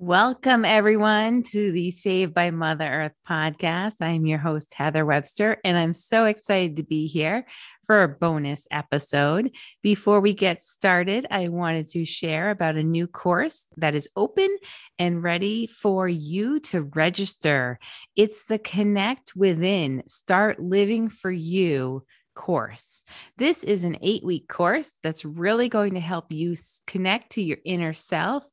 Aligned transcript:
Welcome, 0.00 0.64
everyone, 0.64 1.42
to 1.50 1.72
the 1.72 1.90
Saved 1.90 2.32
by 2.32 2.52
Mother 2.52 2.84
Earth 2.84 3.14
podcast. 3.28 3.96
I'm 4.00 4.26
your 4.26 4.38
host, 4.38 4.72
Heather 4.74 5.04
Webster, 5.04 5.58
and 5.64 5.76
I'm 5.76 5.92
so 5.92 6.26
excited 6.26 6.76
to 6.76 6.84
be 6.84 7.08
here 7.08 7.44
for 7.84 8.04
a 8.04 8.08
bonus 8.08 8.68
episode. 8.70 9.50
Before 9.82 10.20
we 10.20 10.34
get 10.34 10.62
started, 10.62 11.26
I 11.32 11.48
wanted 11.48 11.88
to 11.88 12.04
share 12.04 12.50
about 12.50 12.76
a 12.76 12.84
new 12.84 13.08
course 13.08 13.66
that 13.76 13.96
is 13.96 14.08
open 14.14 14.56
and 15.00 15.20
ready 15.20 15.66
for 15.66 16.06
you 16.06 16.60
to 16.60 16.82
register. 16.82 17.80
It's 18.14 18.44
the 18.44 18.60
Connect 18.60 19.34
Within 19.34 20.04
Start 20.06 20.60
Living 20.60 21.08
for 21.08 21.32
You 21.32 22.04
course. 22.36 23.02
This 23.36 23.64
is 23.64 23.82
an 23.82 23.98
eight 24.00 24.22
week 24.22 24.46
course 24.46 24.92
that's 25.02 25.24
really 25.24 25.68
going 25.68 25.94
to 25.94 26.00
help 26.00 26.30
you 26.30 26.54
connect 26.86 27.32
to 27.32 27.42
your 27.42 27.58
inner 27.64 27.94
self 27.94 28.48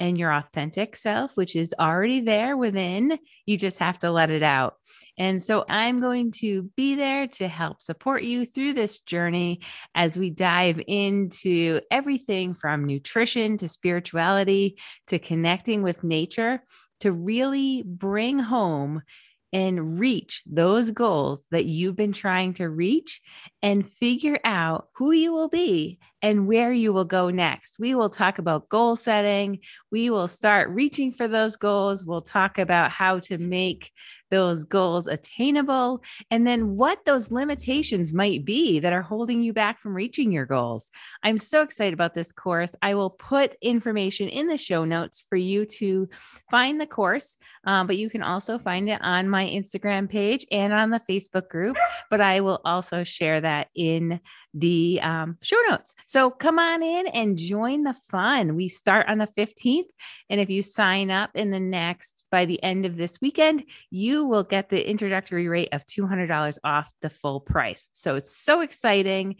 and 0.00 0.18
your 0.18 0.32
authentic 0.32 0.96
self, 0.96 1.36
which 1.36 1.56
is 1.56 1.74
already 1.78 2.20
there 2.20 2.56
within. 2.56 3.18
You 3.46 3.56
just 3.56 3.78
have 3.78 3.98
to 4.00 4.10
let 4.10 4.30
it 4.30 4.42
out. 4.42 4.74
And 5.18 5.42
so 5.42 5.64
I'm 5.68 6.00
going 6.00 6.30
to 6.38 6.70
be 6.76 6.94
there 6.94 7.26
to 7.26 7.48
help 7.48 7.82
support 7.82 8.22
you 8.22 8.46
through 8.46 8.74
this 8.74 9.00
journey 9.00 9.60
as 9.94 10.16
we 10.16 10.30
dive 10.30 10.80
into 10.86 11.80
everything 11.90 12.54
from 12.54 12.84
nutrition 12.84 13.56
to 13.58 13.68
spirituality 13.68 14.78
to 15.08 15.18
connecting 15.18 15.82
with 15.82 16.04
nature 16.04 16.62
to 17.00 17.12
really 17.12 17.82
bring 17.84 18.38
home 18.38 19.02
and 19.52 19.98
reach 19.98 20.42
those 20.46 20.90
goals 20.90 21.42
that 21.50 21.64
you've 21.64 21.96
been 21.96 22.12
trying 22.12 22.54
to 22.54 22.68
reach 22.68 23.20
and 23.62 23.86
figure 23.86 24.38
out 24.44 24.88
who 24.96 25.12
you 25.12 25.32
will 25.32 25.48
be 25.48 25.98
and 26.20 26.46
where 26.46 26.72
you 26.72 26.92
will 26.92 27.04
go 27.04 27.30
next. 27.30 27.78
We 27.78 27.94
will 27.94 28.10
talk 28.10 28.38
about 28.38 28.68
goal 28.68 28.96
setting. 28.96 29.60
We 29.90 30.10
will 30.10 30.28
start 30.28 30.68
reaching 30.70 31.12
for 31.12 31.28
those 31.28 31.56
goals. 31.56 32.04
We'll 32.04 32.22
talk 32.22 32.58
about 32.58 32.90
how 32.90 33.20
to 33.20 33.38
make 33.38 33.92
those 34.30 34.64
goals 34.64 35.06
attainable, 35.06 36.02
and 36.30 36.46
then 36.46 36.76
what 36.76 37.04
those 37.04 37.30
limitations 37.30 38.12
might 38.12 38.44
be 38.44 38.80
that 38.80 38.92
are 38.92 39.02
holding 39.02 39.42
you 39.42 39.52
back 39.52 39.80
from 39.80 39.94
reaching 39.94 40.32
your 40.32 40.46
goals. 40.46 40.90
I'm 41.22 41.38
so 41.38 41.62
excited 41.62 41.94
about 41.94 42.14
this 42.14 42.32
course. 42.32 42.74
I 42.82 42.94
will 42.94 43.10
put 43.10 43.56
information 43.62 44.28
in 44.28 44.46
the 44.46 44.58
show 44.58 44.84
notes 44.84 45.24
for 45.28 45.36
you 45.36 45.64
to 45.66 46.08
find 46.50 46.80
the 46.80 46.86
course, 46.86 47.36
um, 47.64 47.86
but 47.86 47.96
you 47.96 48.10
can 48.10 48.22
also 48.22 48.58
find 48.58 48.88
it 48.88 49.00
on 49.02 49.28
my 49.28 49.46
Instagram 49.46 50.08
page 50.08 50.46
and 50.50 50.72
on 50.72 50.90
the 50.90 51.00
Facebook 51.00 51.48
group. 51.48 51.76
But 52.10 52.20
I 52.20 52.40
will 52.40 52.60
also 52.64 53.04
share 53.04 53.40
that 53.40 53.68
in 53.74 54.20
the 54.54 55.00
um, 55.02 55.36
show 55.42 55.60
notes. 55.68 55.94
So 56.06 56.30
come 56.30 56.58
on 56.58 56.82
in 56.82 57.06
and 57.08 57.36
join 57.36 57.82
the 57.82 57.94
fun. 57.94 58.56
We 58.56 58.68
start 58.68 59.08
on 59.08 59.18
the 59.18 59.26
15th. 59.26 59.90
And 60.30 60.40
if 60.40 60.50
you 60.50 60.62
sign 60.62 61.10
up 61.10 61.30
in 61.34 61.50
the 61.50 61.60
next, 61.60 62.24
by 62.30 62.44
the 62.44 62.62
end 62.62 62.86
of 62.86 62.96
this 62.96 63.20
weekend, 63.20 63.64
you 63.90 64.17
will 64.26 64.44
get 64.44 64.68
the 64.68 64.88
introductory 64.88 65.48
rate 65.48 65.68
of 65.72 65.86
$200 65.86 66.58
off 66.64 66.92
the 67.02 67.10
full 67.10 67.40
price. 67.40 67.88
So 67.92 68.16
it's 68.16 68.36
so 68.36 68.60
exciting. 68.60 69.36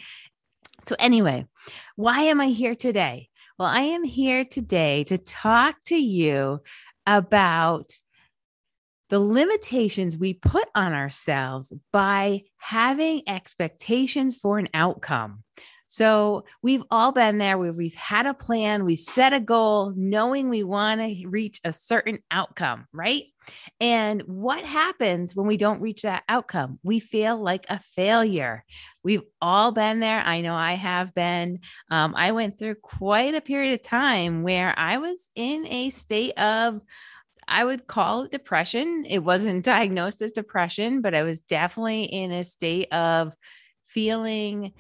So, 0.86 0.96
anyway, 0.98 1.46
why 1.96 2.22
am 2.22 2.40
I 2.40 2.46
here 2.46 2.74
today? 2.74 3.28
Well, 3.58 3.68
I 3.68 3.80
am 3.80 4.04
here 4.04 4.44
today 4.44 5.04
to 5.04 5.18
talk 5.18 5.76
to 5.86 5.96
you 5.96 6.60
about 7.06 7.92
the 9.10 9.18
limitations 9.18 10.16
we 10.16 10.34
put 10.34 10.68
on 10.74 10.92
ourselves 10.92 11.72
by 11.92 12.42
having 12.58 13.22
expectations 13.26 14.36
for 14.36 14.58
an 14.58 14.68
outcome. 14.74 15.42
So 15.88 16.44
we've 16.62 16.84
all 16.90 17.12
been 17.12 17.38
there 17.38 17.56
where 17.56 17.72
we've 17.72 17.94
had 17.94 18.26
a 18.26 18.34
plan, 18.34 18.84
we've 18.84 18.98
set 18.98 19.32
a 19.32 19.40
goal, 19.40 19.94
knowing 19.96 20.50
we 20.50 20.62
want 20.62 21.00
to 21.00 21.26
reach 21.26 21.60
a 21.64 21.72
certain 21.72 22.18
outcome, 22.30 22.86
right? 22.92 23.24
And 23.80 24.20
what 24.22 24.62
happens 24.62 25.34
when 25.34 25.46
we 25.46 25.56
don't 25.56 25.80
reach 25.80 26.02
that 26.02 26.24
outcome? 26.28 26.78
We 26.82 27.00
feel 27.00 27.42
like 27.42 27.64
a 27.70 27.80
failure. 27.80 28.66
We've 29.02 29.22
all 29.40 29.72
been 29.72 30.00
there. 30.00 30.20
I 30.20 30.42
know 30.42 30.54
I 30.54 30.74
have 30.74 31.14
been. 31.14 31.60
Um, 31.90 32.14
I 32.14 32.32
went 32.32 32.58
through 32.58 32.74
quite 32.76 33.34
a 33.34 33.40
period 33.40 33.72
of 33.72 33.82
time 33.82 34.42
where 34.42 34.78
I 34.78 34.98
was 34.98 35.30
in 35.34 35.66
a 35.68 35.88
state 35.88 36.38
of 36.38 36.82
I 37.50 37.64
would 37.64 37.86
call 37.86 38.24
it 38.24 38.30
depression. 38.30 39.06
It 39.08 39.20
wasn't 39.20 39.64
diagnosed 39.64 40.20
as 40.20 40.32
depression, 40.32 41.00
but 41.00 41.14
I 41.14 41.22
was 41.22 41.40
definitely 41.40 42.02
in 42.02 42.30
a 42.30 42.44
state 42.44 42.92
of 42.92 43.34
feeling 43.86 44.74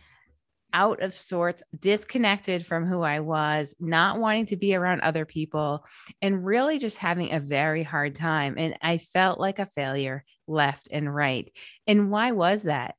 out 0.72 1.02
of 1.02 1.14
sorts, 1.14 1.62
disconnected 1.78 2.64
from 2.64 2.86
who 2.86 3.02
I 3.02 3.20
was, 3.20 3.74
not 3.80 4.18
wanting 4.18 4.46
to 4.46 4.56
be 4.56 4.74
around 4.74 5.00
other 5.00 5.24
people, 5.24 5.84
and 6.22 6.44
really 6.44 6.78
just 6.78 6.98
having 6.98 7.32
a 7.32 7.40
very 7.40 7.82
hard 7.82 8.14
time. 8.14 8.56
And 8.58 8.76
I 8.82 8.98
felt 8.98 9.40
like 9.40 9.58
a 9.58 9.66
failure 9.66 10.24
left 10.46 10.88
and 10.90 11.12
right. 11.14 11.50
And 11.86 12.10
why 12.10 12.32
was 12.32 12.64
that? 12.64 12.94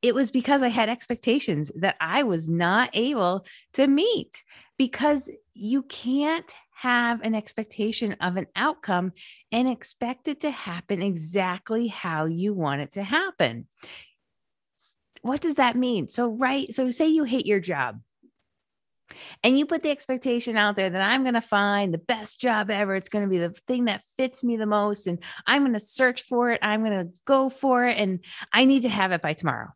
It 0.00 0.14
was 0.14 0.30
because 0.30 0.62
I 0.62 0.68
had 0.68 0.88
expectations 0.88 1.72
that 1.76 1.96
I 2.00 2.22
was 2.22 2.48
not 2.48 2.90
able 2.92 3.44
to 3.72 3.86
meet 3.86 4.44
because 4.76 5.28
you 5.54 5.82
can't 5.82 6.54
have 6.70 7.20
an 7.22 7.34
expectation 7.34 8.12
of 8.20 8.36
an 8.36 8.46
outcome 8.54 9.12
and 9.50 9.68
expect 9.68 10.28
it 10.28 10.40
to 10.40 10.50
happen 10.50 11.02
exactly 11.02 11.88
how 11.88 12.26
you 12.26 12.54
want 12.54 12.80
it 12.80 12.92
to 12.92 13.02
happen. 13.02 13.66
What 15.22 15.40
does 15.40 15.56
that 15.56 15.76
mean? 15.76 16.08
So, 16.08 16.28
right. 16.28 16.72
So, 16.72 16.90
say 16.90 17.08
you 17.08 17.24
hate 17.24 17.46
your 17.46 17.60
job 17.60 18.00
and 19.42 19.58
you 19.58 19.66
put 19.66 19.82
the 19.82 19.90
expectation 19.90 20.56
out 20.56 20.76
there 20.76 20.90
that 20.90 21.02
I'm 21.02 21.22
going 21.22 21.34
to 21.34 21.40
find 21.40 21.92
the 21.92 21.98
best 21.98 22.40
job 22.40 22.70
ever. 22.70 22.94
It's 22.94 23.08
going 23.08 23.24
to 23.24 23.30
be 23.30 23.38
the 23.38 23.50
thing 23.50 23.86
that 23.86 24.02
fits 24.16 24.44
me 24.44 24.56
the 24.56 24.66
most. 24.66 25.06
And 25.06 25.22
I'm 25.46 25.62
going 25.62 25.72
to 25.72 25.80
search 25.80 26.22
for 26.22 26.50
it. 26.50 26.60
I'm 26.62 26.84
going 26.84 27.06
to 27.06 27.12
go 27.24 27.48
for 27.48 27.86
it. 27.86 27.98
And 27.98 28.20
I 28.52 28.64
need 28.64 28.82
to 28.82 28.88
have 28.88 29.12
it 29.12 29.22
by 29.22 29.32
tomorrow. 29.32 29.68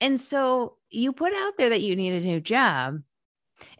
And 0.00 0.20
so 0.20 0.76
you 0.90 1.12
put 1.12 1.32
out 1.32 1.54
there 1.56 1.70
that 1.70 1.80
you 1.80 1.96
need 1.96 2.12
a 2.12 2.20
new 2.20 2.40
job 2.40 3.00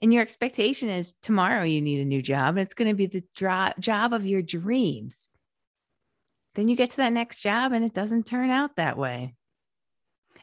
and 0.01 0.13
your 0.13 0.23
expectation 0.23 0.89
is 0.89 1.15
tomorrow 1.23 1.63
you 1.63 1.83
need 1.83 2.01
a 2.01 2.05
new 2.05 2.23
job 2.23 2.57
and 2.57 2.61
it's 2.61 2.75
going 2.75 2.89
to 2.89 2.95
be 2.95 3.07
the 3.07 3.23
dro- 3.35 3.73
job 3.79 4.13
of 4.13 4.27
your 4.27 4.43
dreams 4.43 5.29
then 6.55 6.69
you 6.69 6.77
get 6.77 6.91
to 6.91 6.97
that 6.97 7.13
next 7.13 7.41
job 7.41 7.73
and 7.73 7.85
it 7.85 7.93
doesn't 7.93 8.27
turn 8.27 8.49
out 8.49 8.77
that 8.77 8.97
way 8.97 9.36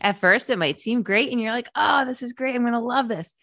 at 0.03 0.17
first 0.17 0.49
it 0.49 0.59
might 0.59 0.79
seem 0.79 1.01
great 1.01 1.31
and 1.31 1.41
you're 1.41 1.53
like 1.53 1.69
oh 1.75 2.05
this 2.05 2.21
is 2.21 2.33
great. 2.33 2.55
I'm 2.55 2.61
going 2.61 2.73
to 2.73 2.79
love 2.79 3.07
this. 3.07 3.33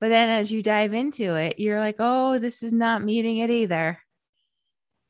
But 0.00 0.08
then 0.08 0.28
as 0.30 0.52
you 0.52 0.62
dive 0.62 0.94
into 0.94 1.34
it 1.36 1.58
you're 1.58 1.80
like 1.80 1.96
oh 1.98 2.38
this 2.38 2.62
is 2.62 2.72
not 2.72 3.04
meeting 3.04 3.38
it 3.38 3.50
either. 3.50 3.98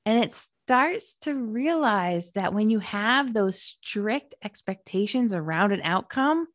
And 0.06 0.24
it 0.24 0.32
starts 0.32 1.14
to 1.22 1.34
realize 1.34 2.32
that 2.32 2.54
when 2.54 2.70
you 2.70 2.78
have 2.78 3.32
those 3.32 3.60
strict 3.60 4.34
expectations 4.42 5.32
around 5.32 5.72
an 5.72 5.82
outcome 5.82 6.46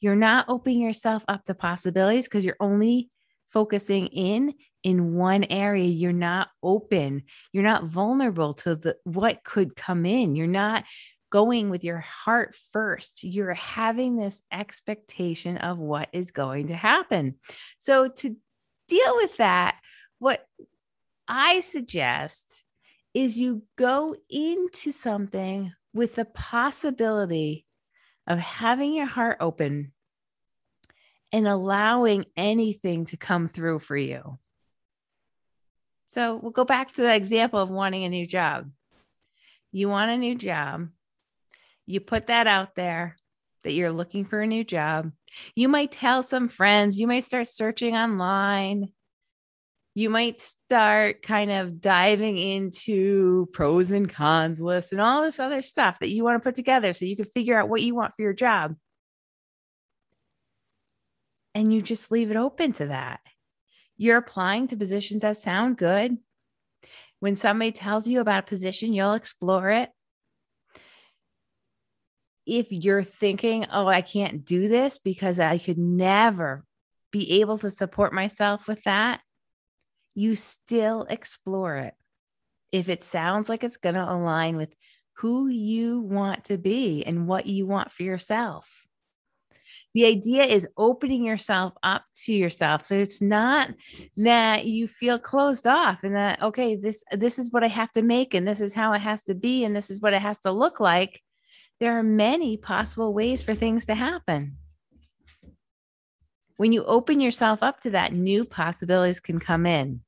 you're 0.00 0.14
not 0.14 0.46
opening 0.48 0.80
yourself 0.80 1.24
up 1.28 1.44
to 1.44 1.54
possibilities 1.54 2.24
because 2.24 2.44
you're 2.44 2.56
only 2.60 3.08
focusing 3.46 4.06
in 4.08 4.52
in 4.82 5.14
one 5.14 5.44
area. 5.44 5.86
You're 5.86 6.12
not 6.12 6.48
open. 6.62 7.22
You're 7.52 7.64
not 7.64 7.84
vulnerable 7.84 8.52
to 8.52 8.76
the 8.76 8.96
what 9.04 9.42
could 9.44 9.74
come 9.74 10.04
in. 10.04 10.36
You're 10.36 10.46
not 10.46 10.84
going 11.34 11.68
with 11.68 11.82
your 11.82 11.98
heart 11.98 12.54
first 12.54 13.24
you're 13.24 13.54
having 13.54 14.14
this 14.14 14.40
expectation 14.52 15.56
of 15.56 15.80
what 15.80 16.08
is 16.12 16.30
going 16.30 16.68
to 16.68 16.76
happen 16.76 17.34
so 17.78 18.06
to 18.08 18.30
deal 18.86 19.16
with 19.16 19.36
that 19.38 19.74
what 20.20 20.46
i 21.26 21.58
suggest 21.58 22.62
is 23.14 23.38
you 23.38 23.62
go 23.76 24.14
into 24.30 24.92
something 24.92 25.72
with 25.92 26.14
the 26.14 26.24
possibility 26.24 27.66
of 28.26 28.38
having 28.38 28.94
your 28.94 29.06
heart 29.06 29.38
open 29.40 29.92
and 31.32 31.48
allowing 31.48 32.24
anything 32.36 33.04
to 33.06 33.16
come 33.16 33.48
through 33.48 33.80
for 33.80 33.96
you. 33.96 34.38
So 36.06 36.36
we'll 36.36 36.52
go 36.52 36.64
back 36.64 36.92
to 36.94 37.02
the 37.02 37.14
example 37.14 37.58
of 37.58 37.70
wanting 37.70 38.04
a 38.04 38.08
new 38.08 38.26
job. 38.26 38.70
You 39.72 39.88
want 39.88 40.12
a 40.12 40.16
new 40.16 40.36
job, 40.36 40.88
you 41.86 42.00
put 42.00 42.28
that 42.28 42.46
out 42.46 42.74
there 42.74 43.16
that 43.62 43.72
you're 43.72 43.92
looking 43.92 44.24
for 44.24 44.40
a 44.40 44.46
new 44.46 44.64
job. 44.64 45.10
You 45.54 45.68
might 45.68 45.92
tell 45.92 46.22
some 46.22 46.48
friends, 46.48 46.98
you 46.98 47.06
might 47.06 47.24
start 47.24 47.48
searching 47.48 47.96
online. 47.96 48.88
You 49.94 50.10
might 50.10 50.40
start 50.40 51.22
kind 51.22 51.50
of 51.50 51.80
diving 51.80 52.36
into 52.36 53.46
pros 53.52 53.90
and 53.90 54.08
cons 54.08 54.60
lists 54.60 54.92
and 54.92 55.00
all 55.00 55.22
this 55.22 55.38
other 55.38 55.62
stuff 55.62 56.00
that 56.00 56.10
you 56.10 56.24
want 56.24 56.40
to 56.42 56.44
put 56.44 56.56
together 56.56 56.92
so 56.92 57.04
you 57.04 57.16
can 57.16 57.26
figure 57.26 57.58
out 57.58 57.68
what 57.68 57.82
you 57.82 57.94
want 57.94 58.12
for 58.14 58.22
your 58.22 58.32
job 58.32 58.74
and 61.54 61.72
you 61.72 61.80
just 61.80 62.10
leave 62.10 62.30
it 62.30 62.36
open 62.36 62.72
to 62.74 62.86
that. 62.86 63.20
You're 63.96 64.18
applying 64.18 64.66
to 64.68 64.76
positions 64.76 65.22
that 65.22 65.38
sound 65.38 65.76
good. 65.76 66.18
When 67.20 67.36
somebody 67.36 67.72
tells 67.72 68.08
you 68.08 68.20
about 68.20 68.44
a 68.44 68.46
position, 68.46 68.92
you'll 68.92 69.14
explore 69.14 69.70
it. 69.70 69.90
If 72.46 72.68
you're 72.70 73.02
thinking, 73.02 73.66
oh, 73.72 73.86
I 73.86 74.02
can't 74.02 74.44
do 74.44 74.68
this 74.68 74.98
because 74.98 75.40
I 75.40 75.58
could 75.58 75.78
never 75.78 76.64
be 77.10 77.40
able 77.40 77.58
to 77.58 77.70
support 77.70 78.12
myself 78.12 78.68
with 78.68 78.82
that, 78.84 79.20
you 80.14 80.34
still 80.36 81.06
explore 81.08 81.76
it. 81.76 81.94
If 82.72 82.88
it 82.88 83.04
sounds 83.04 83.48
like 83.48 83.64
it's 83.64 83.76
going 83.76 83.94
to 83.94 84.12
align 84.12 84.56
with 84.56 84.74
who 85.18 85.48
you 85.48 86.00
want 86.00 86.44
to 86.46 86.58
be 86.58 87.04
and 87.04 87.26
what 87.26 87.46
you 87.46 87.66
want 87.66 87.92
for 87.92 88.02
yourself. 88.02 88.86
The 89.94 90.06
idea 90.06 90.42
is 90.42 90.66
opening 90.76 91.24
yourself 91.24 91.72
up 91.82 92.04
to 92.24 92.32
yourself. 92.32 92.84
So 92.84 92.96
it's 92.96 93.22
not 93.22 93.70
that 94.16 94.66
you 94.66 94.88
feel 94.88 95.20
closed 95.20 95.68
off 95.68 96.02
and 96.02 96.16
that 96.16 96.42
okay, 96.42 96.74
this 96.74 97.04
this 97.12 97.38
is 97.38 97.52
what 97.52 97.62
I 97.62 97.68
have 97.68 97.92
to 97.92 98.02
make 98.02 98.34
and 98.34 98.46
this 98.46 98.60
is 98.60 98.74
how 98.74 98.92
it 98.92 99.00
has 99.00 99.22
to 99.24 99.34
be 99.34 99.64
and 99.64 99.74
this 99.74 99.90
is 99.90 100.00
what 100.00 100.12
it 100.12 100.22
has 100.22 100.40
to 100.40 100.50
look 100.50 100.80
like. 100.80 101.22
There 101.80 101.98
are 101.98 102.02
many 102.02 102.56
possible 102.56 103.12
ways 103.12 103.42
for 103.42 103.54
things 103.54 103.86
to 103.86 103.94
happen. 103.94 104.56
When 106.56 106.72
you 106.72 106.84
open 106.84 107.20
yourself 107.20 107.62
up 107.62 107.80
to 107.80 107.90
that, 107.90 108.12
new 108.12 108.44
possibilities 108.44 109.20
can 109.20 109.40
come 109.40 109.66
in. 109.66 110.00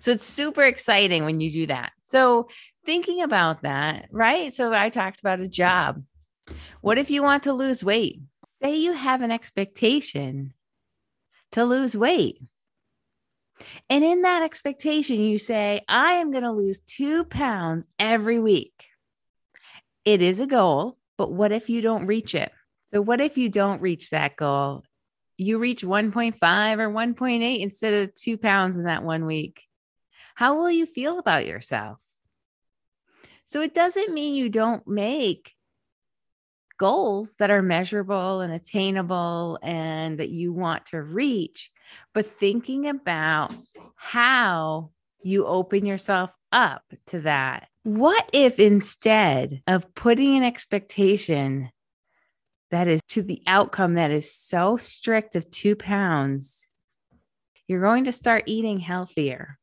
So 0.00 0.10
it's 0.10 0.24
super 0.24 0.62
exciting 0.62 1.24
when 1.24 1.40
you 1.40 1.50
do 1.50 1.66
that. 1.68 1.92
So 2.02 2.48
thinking 2.84 3.22
about 3.22 3.62
that, 3.62 4.08
right? 4.10 4.52
So 4.52 4.72
I 4.74 4.90
talked 4.90 5.20
about 5.20 5.40
a 5.40 5.48
job. 5.48 6.02
What 6.82 6.98
if 6.98 7.10
you 7.10 7.22
want 7.22 7.44
to 7.44 7.52
lose 7.52 7.82
weight? 7.82 8.20
Say 8.62 8.76
you 8.76 8.92
have 8.92 9.22
an 9.22 9.30
expectation 9.30 10.52
to 11.52 11.64
lose 11.64 11.96
weight. 11.96 12.42
And 13.88 14.04
in 14.04 14.22
that 14.22 14.42
expectation, 14.42 15.20
you 15.20 15.38
say, 15.38 15.82
I 15.88 16.12
am 16.12 16.32
going 16.32 16.44
to 16.44 16.50
lose 16.50 16.80
two 16.80 17.24
pounds 17.24 17.86
every 17.98 18.38
week. 18.38 18.88
It 20.04 20.22
is 20.22 20.40
a 20.40 20.46
goal, 20.46 20.98
but 21.16 21.32
what 21.32 21.52
if 21.52 21.70
you 21.70 21.80
don't 21.80 22.06
reach 22.06 22.34
it? 22.34 22.50
So, 22.86 23.00
what 23.00 23.20
if 23.20 23.38
you 23.38 23.48
don't 23.48 23.80
reach 23.80 24.10
that 24.10 24.36
goal? 24.36 24.84
You 25.38 25.58
reach 25.58 25.82
1.5 25.82 26.34
or 26.78 26.90
1.8 26.90 27.60
instead 27.60 28.02
of 28.02 28.14
two 28.14 28.36
pounds 28.36 28.76
in 28.76 28.84
that 28.84 29.02
one 29.02 29.24
week. 29.26 29.62
How 30.34 30.56
will 30.56 30.70
you 30.70 30.86
feel 30.86 31.18
about 31.18 31.46
yourself? 31.46 32.02
So 33.44 33.60
it 33.60 33.74
doesn't 33.74 34.14
mean 34.14 34.34
you 34.34 34.48
don't 34.48 34.86
make 34.86 35.52
goals 36.78 37.36
that 37.36 37.50
are 37.50 37.62
measurable 37.62 38.40
and 38.40 38.52
attainable 38.52 39.58
and 39.62 40.18
that 40.18 40.30
you 40.30 40.52
want 40.52 40.86
to 40.86 41.02
reach, 41.02 41.70
but 42.14 42.26
thinking 42.26 42.88
about 42.88 43.54
how 43.94 44.90
you 45.24 45.46
open 45.46 45.86
yourself 45.86 46.34
up 46.50 46.82
to 47.06 47.20
that. 47.20 47.68
What 47.84 48.28
if 48.32 48.60
instead 48.60 49.62
of 49.66 49.94
putting 49.94 50.36
an 50.36 50.44
expectation 50.44 51.70
that 52.70 52.88
is 52.88 53.00
to 53.08 53.22
the 53.22 53.42
outcome 53.46 53.94
that 53.94 54.10
is 54.10 54.34
so 54.34 54.76
strict 54.76 55.36
of 55.36 55.50
two 55.50 55.76
pounds, 55.76 56.68
you're 57.66 57.80
going 57.80 58.04
to 58.04 58.12
start 58.12 58.44
eating 58.46 58.78
healthier? 58.78 59.58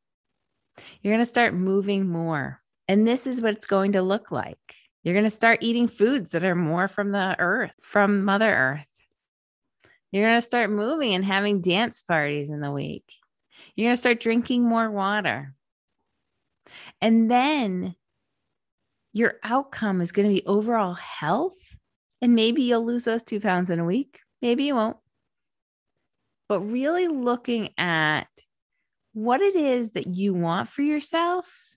You're 1.00 1.12
going 1.12 1.24
to 1.24 1.26
start 1.26 1.54
moving 1.54 2.06
more. 2.08 2.60
And 2.88 3.06
this 3.06 3.26
is 3.26 3.40
what 3.40 3.54
it's 3.54 3.66
going 3.66 3.92
to 3.92 4.02
look 4.02 4.30
like. 4.30 4.58
You're 5.02 5.14
going 5.14 5.24
to 5.24 5.30
start 5.30 5.62
eating 5.62 5.88
foods 5.88 6.32
that 6.32 6.44
are 6.44 6.54
more 6.54 6.88
from 6.88 7.12
the 7.12 7.36
earth, 7.38 7.74
from 7.82 8.24
Mother 8.24 8.52
Earth. 8.52 8.86
You're 10.12 10.26
going 10.26 10.36
to 10.36 10.42
start 10.42 10.70
moving 10.70 11.14
and 11.14 11.24
having 11.24 11.60
dance 11.60 12.02
parties 12.02 12.50
in 12.50 12.60
the 12.60 12.72
week. 12.72 13.04
You're 13.74 13.86
going 13.86 13.94
to 13.94 14.00
start 14.00 14.20
drinking 14.20 14.64
more 14.64 14.90
water. 14.90 15.54
And 17.00 17.30
then 17.30 17.94
your 19.12 19.34
outcome 19.42 20.00
is 20.00 20.12
going 20.12 20.28
to 20.28 20.34
be 20.34 20.46
overall 20.46 20.94
health. 20.94 21.56
And 22.22 22.34
maybe 22.34 22.62
you'll 22.62 22.84
lose 22.84 23.04
those 23.04 23.24
two 23.24 23.40
pounds 23.40 23.70
in 23.70 23.78
a 23.78 23.84
week. 23.84 24.20
Maybe 24.42 24.64
you 24.64 24.74
won't. 24.74 24.98
But 26.48 26.60
really 26.60 27.08
looking 27.08 27.70
at 27.78 28.28
what 29.12 29.40
it 29.40 29.56
is 29.56 29.92
that 29.92 30.06
you 30.06 30.34
want 30.34 30.68
for 30.68 30.82
yourself 30.82 31.70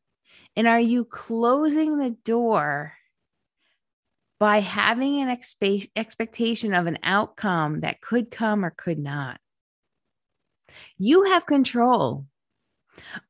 and 0.56 0.68
are 0.68 0.80
you 0.80 1.06
closing 1.06 1.98
the 1.98 2.12
door 2.12 2.94
by 4.39 4.60
having 4.60 5.19
an 5.22 5.36
expe- 5.36 5.89
expectation 5.96 6.74
of 6.74 6.86
an 6.86 7.00
outcome 7.04 7.80
that 7.80 8.01
could 8.01 8.30
come 8.30 8.63
or 8.63 8.69
could 8.69 9.00
not? 9.00 9.39
You 10.98 11.24
have 11.24 11.46
control 11.46 12.25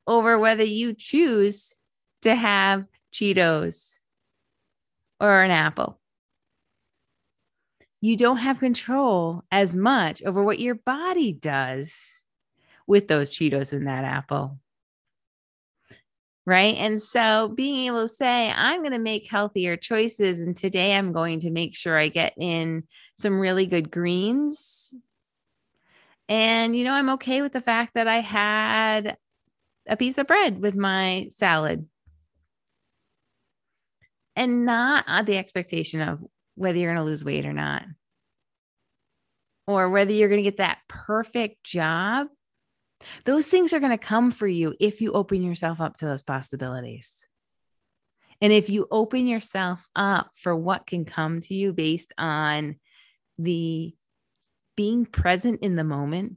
over 0.08 0.38
whether 0.38 0.64
you 0.64 0.94
choose 0.94 1.76
to 2.22 2.36
have 2.36 2.86
Cheetos 3.14 4.00
or 5.20 5.42
an 5.42 5.52
apple. 5.52 6.00
You 8.02 8.18
don't 8.18 8.38
have 8.38 8.60
control 8.60 9.44
as 9.52 9.76
much 9.76 10.22
over 10.24 10.44
what 10.44 10.60
your 10.60 10.76
body 10.76 11.32
does 11.32 12.26
with 12.86 13.08
those 13.08 13.32
Cheetos 13.32 13.72
and 13.72 13.88
that 13.88 14.04
apple 14.04 14.60
right? 16.46 16.76
And 16.76 17.02
so 17.02 17.50
being 17.50 17.88
able 17.88 18.02
to 18.02 18.08
say, 18.08 18.52
I'm 18.52 18.82
going 18.82 18.92
to 18.92 19.00
make 19.00 19.30
healthier 19.30 19.78
choices. 19.78 20.40
And 20.40 20.56
today 20.56 20.96
I'm 20.96 21.14
going 21.14 21.40
to 21.42 21.50
make 21.50 21.76
sure 21.76 21.98
I 21.98 22.10
get 22.10 22.34
in 22.38 22.84
some 23.16 23.40
really 23.40 23.66
good 23.66 23.90
greens. 23.90 24.94
And, 26.30 26.76
you 26.76 26.84
know, 26.84 26.94
I'm 26.94 27.10
okay 27.12 27.42
with 27.42 27.54
the 27.54 27.62
fact 27.62 27.94
that 27.96 28.08
I 28.08 28.22
had 28.22 29.18
a 29.88 29.98
piece 29.98 30.18
of 30.18 30.28
bread 30.28 30.62
with 30.62 30.76
my 30.76 31.28
salad. 31.32 31.88
And 34.36 34.66
not 34.66 35.26
the 35.26 35.38
expectation 35.38 36.02
of 36.02 36.24
whether 36.56 36.78
you're 36.78 36.94
going 36.94 37.04
to 37.04 37.10
lose 37.10 37.24
weight 37.24 37.46
or 37.46 37.54
not, 37.54 37.84
or 39.68 39.90
whether 39.90 40.12
you're 40.12 40.30
going 40.30 40.44
to 40.44 40.50
get 40.50 40.58
that 40.58 40.80
perfect 40.88 41.64
job 41.64 42.28
those 43.26 43.48
things 43.48 43.74
are 43.74 43.80
going 43.80 43.92
to 43.92 43.98
come 43.98 44.32
for 44.32 44.48
you 44.48 44.76
if 44.80 45.02
you 45.02 45.12
open 45.14 45.42
yourself 45.42 45.82
up 45.82 45.98
to 45.98 46.06
those 46.06 46.24
possibilities. 46.24 47.28
And 48.42 48.52
if 48.52 48.70
you 48.70 48.88
open 48.92 49.28
yourself 49.28 49.86
up 49.96 50.32
for 50.36 50.56
what 50.56 50.86
can 50.86 51.06
come 51.06 51.40
to 51.42 51.54
you 51.54 51.72
based 51.72 52.14
on 52.18 52.76
the 53.38 53.96
being 54.76 55.06
present 55.06 55.60
in 55.62 55.76
the 55.76 55.84
moment. 55.84 56.36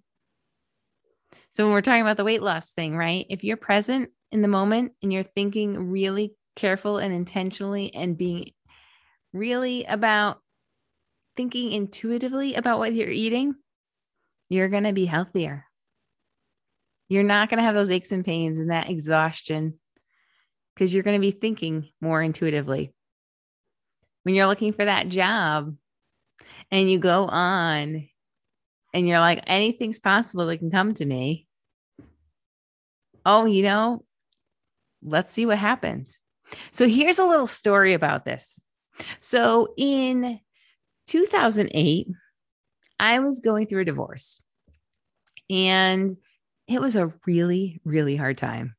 So, 1.50 1.64
when 1.64 1.72
we're 1.72 1.82
talking 1.82 2.02
about 2.02 2.16
the 2.16 2.24
weight 2.24 2.42
loss 2.42 2.72
thing, 2.72 2.96
right? 2.96 3.26
If 3.28 3.44
you're 3.44 3.56
present 3.56 4.10
in 4.32 4.42
the 4.42 4.48
moment 4.48 4.92
and 5.02 5.12
you're 5.12 5.22
thinking 5.22 5.90
really 5.90 6.34
careful 6.54 6.98
and 6.98 7.14
intentionally 7.14 7.94
and 7.94 8.16
being 8.16 8.50
really 9.32 9.84
about 9.84 10.40
thinking 11.36 11.72
intuitively 11.72 12.54
about 12.54 12.78
what 12.78 12.94
you're 12.94 13.10
eating, 13.10 13.54
you're 14.48 14.68
going 14.68 14.84
to 14.84 14.92
be 14.92 15.06
healthier. 15.06 15.66
You're 17.08 17.22
not 17.22 17.50
going 17.50 17.58
to 17.58 17.64
have 17.64 17.74
those 17.74 17.90
aches 17.90 18.10
and 18.10 18.24
pains 18.24 18.58
and 18.58 18.70
that 18.70 18.90
exhaustion 18.90 19.78
because 20.74 20.92
you're 20.92 21.02
going 21.02 21.20
to 21.20 21.26
be 21.26 21.30
thinking 21.30 21.88
more 22.00 22.20
intuitively. 22.20 22.92
When 24.24 24.34
you're 24.34 24.46
looking 24.46 24.72
for 24.72 24.84
that 24.84 25.08
job 25.08 25.76
and 26.70 26.90
you 26.90 26.98
go 26.98 27.26
on 27.26 28.08
and 28.92 29.08
you're 29.08 29.20
like, 29.20 29.42
anything's 29.46 29.98
possible 29.98 30.46
that 30.46 30.58
can 30.58 30.70
come 30.70 30.94
to 30.94 31.04
me. 31.04 31.46
Oh, 33.24 33.44
you 33.44 33.62
know, 33.62 34.04
let's 35.02 35.30
see 35.30 35.46
what 35.46 35.58
happens. 35.58 36.20
So 36.70 36.88
here's 36.88 37.18
a 37.18 37.24
little 37.24 37.46
story 37.46 37.94
about 37.94 38.24
this. 38.24 38.58
So 39.20 39.74
in 39.76 40.40
2008, 41.06 42.08
I 42.98 43.18
was 43.18 43.40
going 43.40 43.66
through 43.66 43.82
a 43.82 43.86
divorce 43.86 44.40
and 45.50 46.10
it 46.66 46.80
was 46.80 46.96
a 46.96 47.12
really, 47.26 47.80
really 47.84 48.16
hard 48.16 48.38
time. 48.38 48.74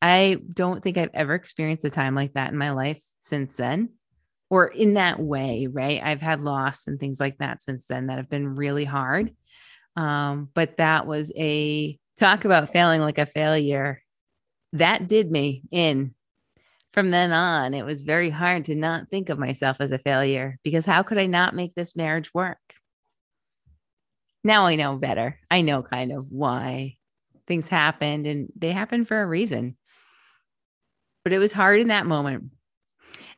I 0.00 0.38
don't 0.52 0.82
think 0.82 0.98
I've 0.98 1.10
ever 1.14 1.34
experienced 1.34 1.84
a 1.84 1.90
time 1.90 2.14
like 2.14 2.34
that 2.34 2.50
in 2.50 2.58
my 2.58 2.72
life 2.72 3.02
since 3.20 3.56
then, 3.56 3.90
or 4.52 4.66
in 4.66 4.94
that 4.94 5.18
way, 5.18 5.66
right? 5.66 5.98
I've 6.04 6.20
had 6.20 6.44
loss 6.44 6.86
and 6.86 7.00
things 7.00 7.18
like 7.18 7.38
that 7.38 7.62
since 7.62 7.86
then 7.86 8.08
that 8.08 8.18
have 8.18 8.28
been 8.28 8.54
really 8.54 8.84
hard. 8.84 9.34
Um, 9.96 10.50
but 10.52 10.76
that 10.76 11.06
was 11.06 11.32
a 11.34 11.98
talk 12.18 12.44
about 12.44 12.68
failing 12.68 13.00
like 13.00 13.16
a 13.16 13.24
failure. 13.24 14.02
That 14.74 15.08
did 15.08 15.30
me 15.30 15.62
in. 15.70 16.14
From 16.92 17.08
then 17.08 17.32
on, 17.32 17.72
it 17.72 17.86
was 17.86 18.02
very 18.02 18.28
hard 18.28 18.66
to 18.66 18.74
not 18.74 19.08
think 19.08 19.30
of 19.30 19.38
myself 19.38 19.80
as 19.80 19.90
a 19.90 19.96
failure 19.98 20.58
because 20.62 20.84
how 20.84 21.02
could 21.02 21.16
I 21.18 21.24
not 21.24 21.56
make 21.56 21.74
this 21.74 21.96
marriage 21.96 22.34
work? 22.34 22.58
Now 24.44 24.66
I 24.66 24.74
know 24.74 24.96
better. 24.96 25.38
I 25.50 25.62
know 25.62 25.82
kind 25.82 26.12
of 26.12 26.26
why 26.30 26.98
things 27.46 27.70
happened 27.70 28.26
and 28.26 28.52
they 28.54 28.72
happened 28.72 29.08
for 29.08 29.18
a 29.18 29.26
reason. 29.26 29.78
But 31.24 31.32
it 31.32 31.38
was 31.38 31.52
hard 31.52 31.80
in 31.80 31.88
that 31.88 32.04
moment. 32.04 32.50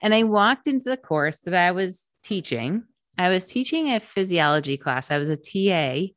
And 0.04 0.14
I 0.14 0.22
walked 0.22 0.68
into 0.68 0.90
the 0.90 0.98
course 0.98 1.40
that 1.40 1.54
I 1.54 1.70
was 1.72 2.10
teaching. 2.22 2.84
I 3.16 3.30
was 3.30 3.46
teaching 3.46 3.88
a 3.88 3.98
physiology 3.98 4.76
class, 4.76 5.10
I 5.10 5.16
was 5.16 5.30
a 5.30 5.36
TA. 5.36 6.12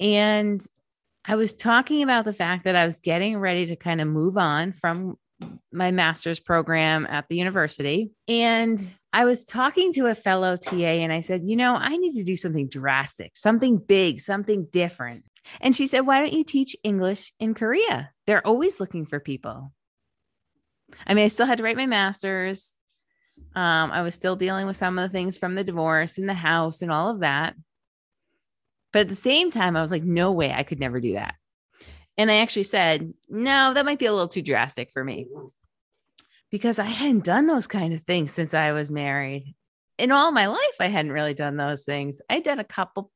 And 0.00 0.66
I 1.26 1.36
was 1.36 1.52
talking 1.52 2.02
about 2.02 2.24
the 2.24 2.32
fact 2.32 2.64
that 2.64 2.76
I 2.76 2.86
was 2.86 3.00
getting 3.00 3.38
ready 3.38 3.66
to 3.66 3.76
kind 3.76 4.00
of 4.00 4.08
move 4.08 4.38
on 4.38 4.72
from 4.72 5.18
my 5.70 5.90
master's 5.90 6.40
program 6.40 7.06
at 7.06 7.28
the 7.28 7.36
university. 7.36 8.10
And 8.26 8.80
I 9.12 9.26
was 9.26 9.44
talking 9.44 9.92
to 9.92 10.06
a 10.06 10.14
fellow 10.14 10.56
TA 10.56 10.74
and 10.74 11.12
I 11.12 11.20
said, 11.20 11.42
you 11.44 11.56
know, 11.56 11.74
I 11.74 11.98
need 11.98 12.14
to 12.14 12.24
do 12.24 12.36
something 12.36 12.68
drastic, 12.68 13.36
something 13.36 13.76
big, 13.76 14.18
something 14.18 14.66
different. 14.72 15.24
And 15.60 15.76
she 15.76 15.86
said, 15.86 16.00
Why 16.00 16.20
don't 16.20 16.32
you 16.32 16.42
teach 16.42 16.74
English 16.82 17.34
in 17.38 17.52
Korea? 17.52 18.12
They're 18.26 18.46
always 18.46 18.80
looking 18.80 19.04
for 19.04 19.20
people. 19.20 19.72
I 21.06 21.12
mean, 21.12 21.26
I 21.26 21.28
still 21.28 21.44
had 21.44 21.58
to 21.58 21.64
write 21.64 21.76
my 21.76 21.84
master's. 21.84 22.78
Um, 23.54 23.92
I 23.92 24.02
was 24.02 24.14
still 24.14 24.36
dealing 24.36 24.66
with 24.66 24.76
some 24.76 24.98
of 24.98 25.08
the 25.08 25.16
things 25.16 25.36
from 25.36 25.54
the 25.54 25.64
divorce 25.64 26.18
and 26.18 26.28
the 26.28 26.34
house 26.34 26.82
and 26.82 26.90
all 26.90 27.10
of 27.10 27.20
that. 27.20 27.54
But 28.92 29.00
at 29.00 29.08
the 29.08 29.14
same 29.14 29.50
time, 29.50 29.76
I 29.76 29.82
was 29.82 29.90
like, 29.90 30.02
no 30.02 30.32
way, 30.32 30.52
I 30.52 30.62
could 30.62 30.80
never 30.80 31.00
do 31.00 31.14
that. 31.14 31.34
And 32.16 32.30
I 32.30 32.36
actually 32.36 32.64
said, 32.64 33.12
no, 33.28 33.74
that 33.74 33.84
might 33.84 33.98
be 33.98 34.06
a 34.06 34.12
little 34.12 34.28
too 34.28 34.42
drastic 34.42 34.90
for 34.92 35.04
me 35.04 35.26
because 36.50 36.78
I 36.78 36.84
hadn't 36.84 37.24
done 37.24 37.46
those 37.46 37.66
kind 37.66 37.92
of 37.92 38.02
things 38.02 38.32
since 38.32 38.54
I 38.54 38.72
was 38.72 38.90
married. 38.90 39.54
In 39.98 40.12
all 40.12 40.30
my 40.30 40.46
life, 40.46 40.76
I 40.78 40.86
hadn't 40.86 41.12
really 41.12 41.34
done 41.34 41.56
those 41.56 41.84
things. 41.84 42.20
I'd 42.30 42.44
done 42.44 42.60
a 42.60 42.64
couple 42.64 43.10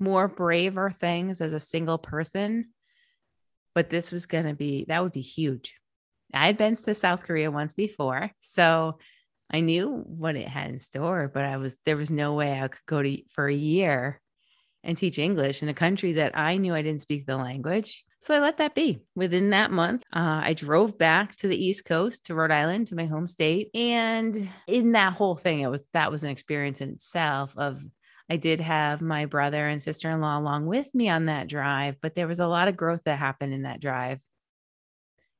more 0.00 0.26
braver 0.26 0.90
things 0.90 1.40
as 1.40 1.52
a 1.52 1.60
single 1.60 1.98
person, 1.98 2.70
but 3.74 3.90
this 3.90 4.10
was 4.10 4.26
going 4.26 4.46
to 4.46 4.54
be, 4.54 4.86
that 4.88 5.02
would 5.02 5.12
be 5.12 5.20
huge. 5.20 5.74
I 6.34 6.46
had 6.46 6.56
been 6.56 6.74
to 6.74 6.94
South 6.94 7.22
Korea 7.22 7.50
once 7.50 7.72
before. 7.72 8.30
So 8.40 8.98
I 9.50 9.60
knew 9.60 10.04
what 10.06 10.36
it 10.36 10.48
had 10.48 10.70
in 10.70 10.78
store, 10.78 11.30
but 11.32 11.44
I 11.44 11.56
was, 11.56 11.76
there 11.84 11.96
was 11.96 12.10
no 12.10 12.34
way 12.34 12.60
I 12.60 12.68
could 12.68 12.86
go 12.86 13.02
to 13.02 13.18
for 13.28 13.48
a 13.48 13.54
year 13.54 14.20
and 14.82 14.96
teach 14.96 15.18
English 15.18 15.62
in 15.62 15.68
a 15.68 15.74
country 15.74 16.14
that 16.14 16.36
I 16.36 16.56
knew 16.56 16.74
I 16.74 16.82
didn't 16.82 17.02
speak 17.02 17.26
the 17.26 17.36
language. 17.36 18.04
So 18.20 18.34
I 18.34 18.40
let 18.40 18.58
that 18.58 18.74
be. 18.74 19.00
Within 19.14 19.50
that 19.50 19.70
month, 19.70 20.02
uh, 20.12 20.40
I 20.44 20.54
drove 20.54 20.98
back 20.98 21.36
to 21.36 21.48
the 21.48 21.62
East 21.62 21.84
Coast 21.84 22.26
to 22.26 22.34
Rhode 22.34 22.50
Island, 22.50 22.86
to 22.88 22.94
my 22.94 23.06
home 23.06 23.26
state. 23.26 23.70
And 23.74 24.36
in 24.66 24.92
that 24.92 25.14
whole 25.14 25.36
thing, 25.36 25.60
it 25.60 25.70
was 25.70 25.88
that 25.92 26.10
was 26.10 26.22
an 26.22 26.30
experience 26.30 26.80
in 26.80 26.90
itself 26.90 27.56
of 27.56 27.82
I 28.30 28.36
did 28.36 28.60
have 28.60 29.00
my 29.00 29.26
brother 29.26 29.66
and 29.66 29.82
sister 29.82 30.10
in 30.10 30.20
law 30.20 30.38
along 30.38 30.66
with 30.66 30.94
me 30.94 31.08
on 31.08 31.26
that 31.26 31.48
drive, 31.48 31.96
but 32.00 32.14
there 32.14 32.28
was 32.28 32.40
a 32.40 32.46
lot 32.46 32.68
of 32.68 32.76
growth 32.76 33.02
that 33.04 33.18
happened 33.18 33.52
in 33.52 33.62
that 33.62 33.80
drive. 33.80 34.22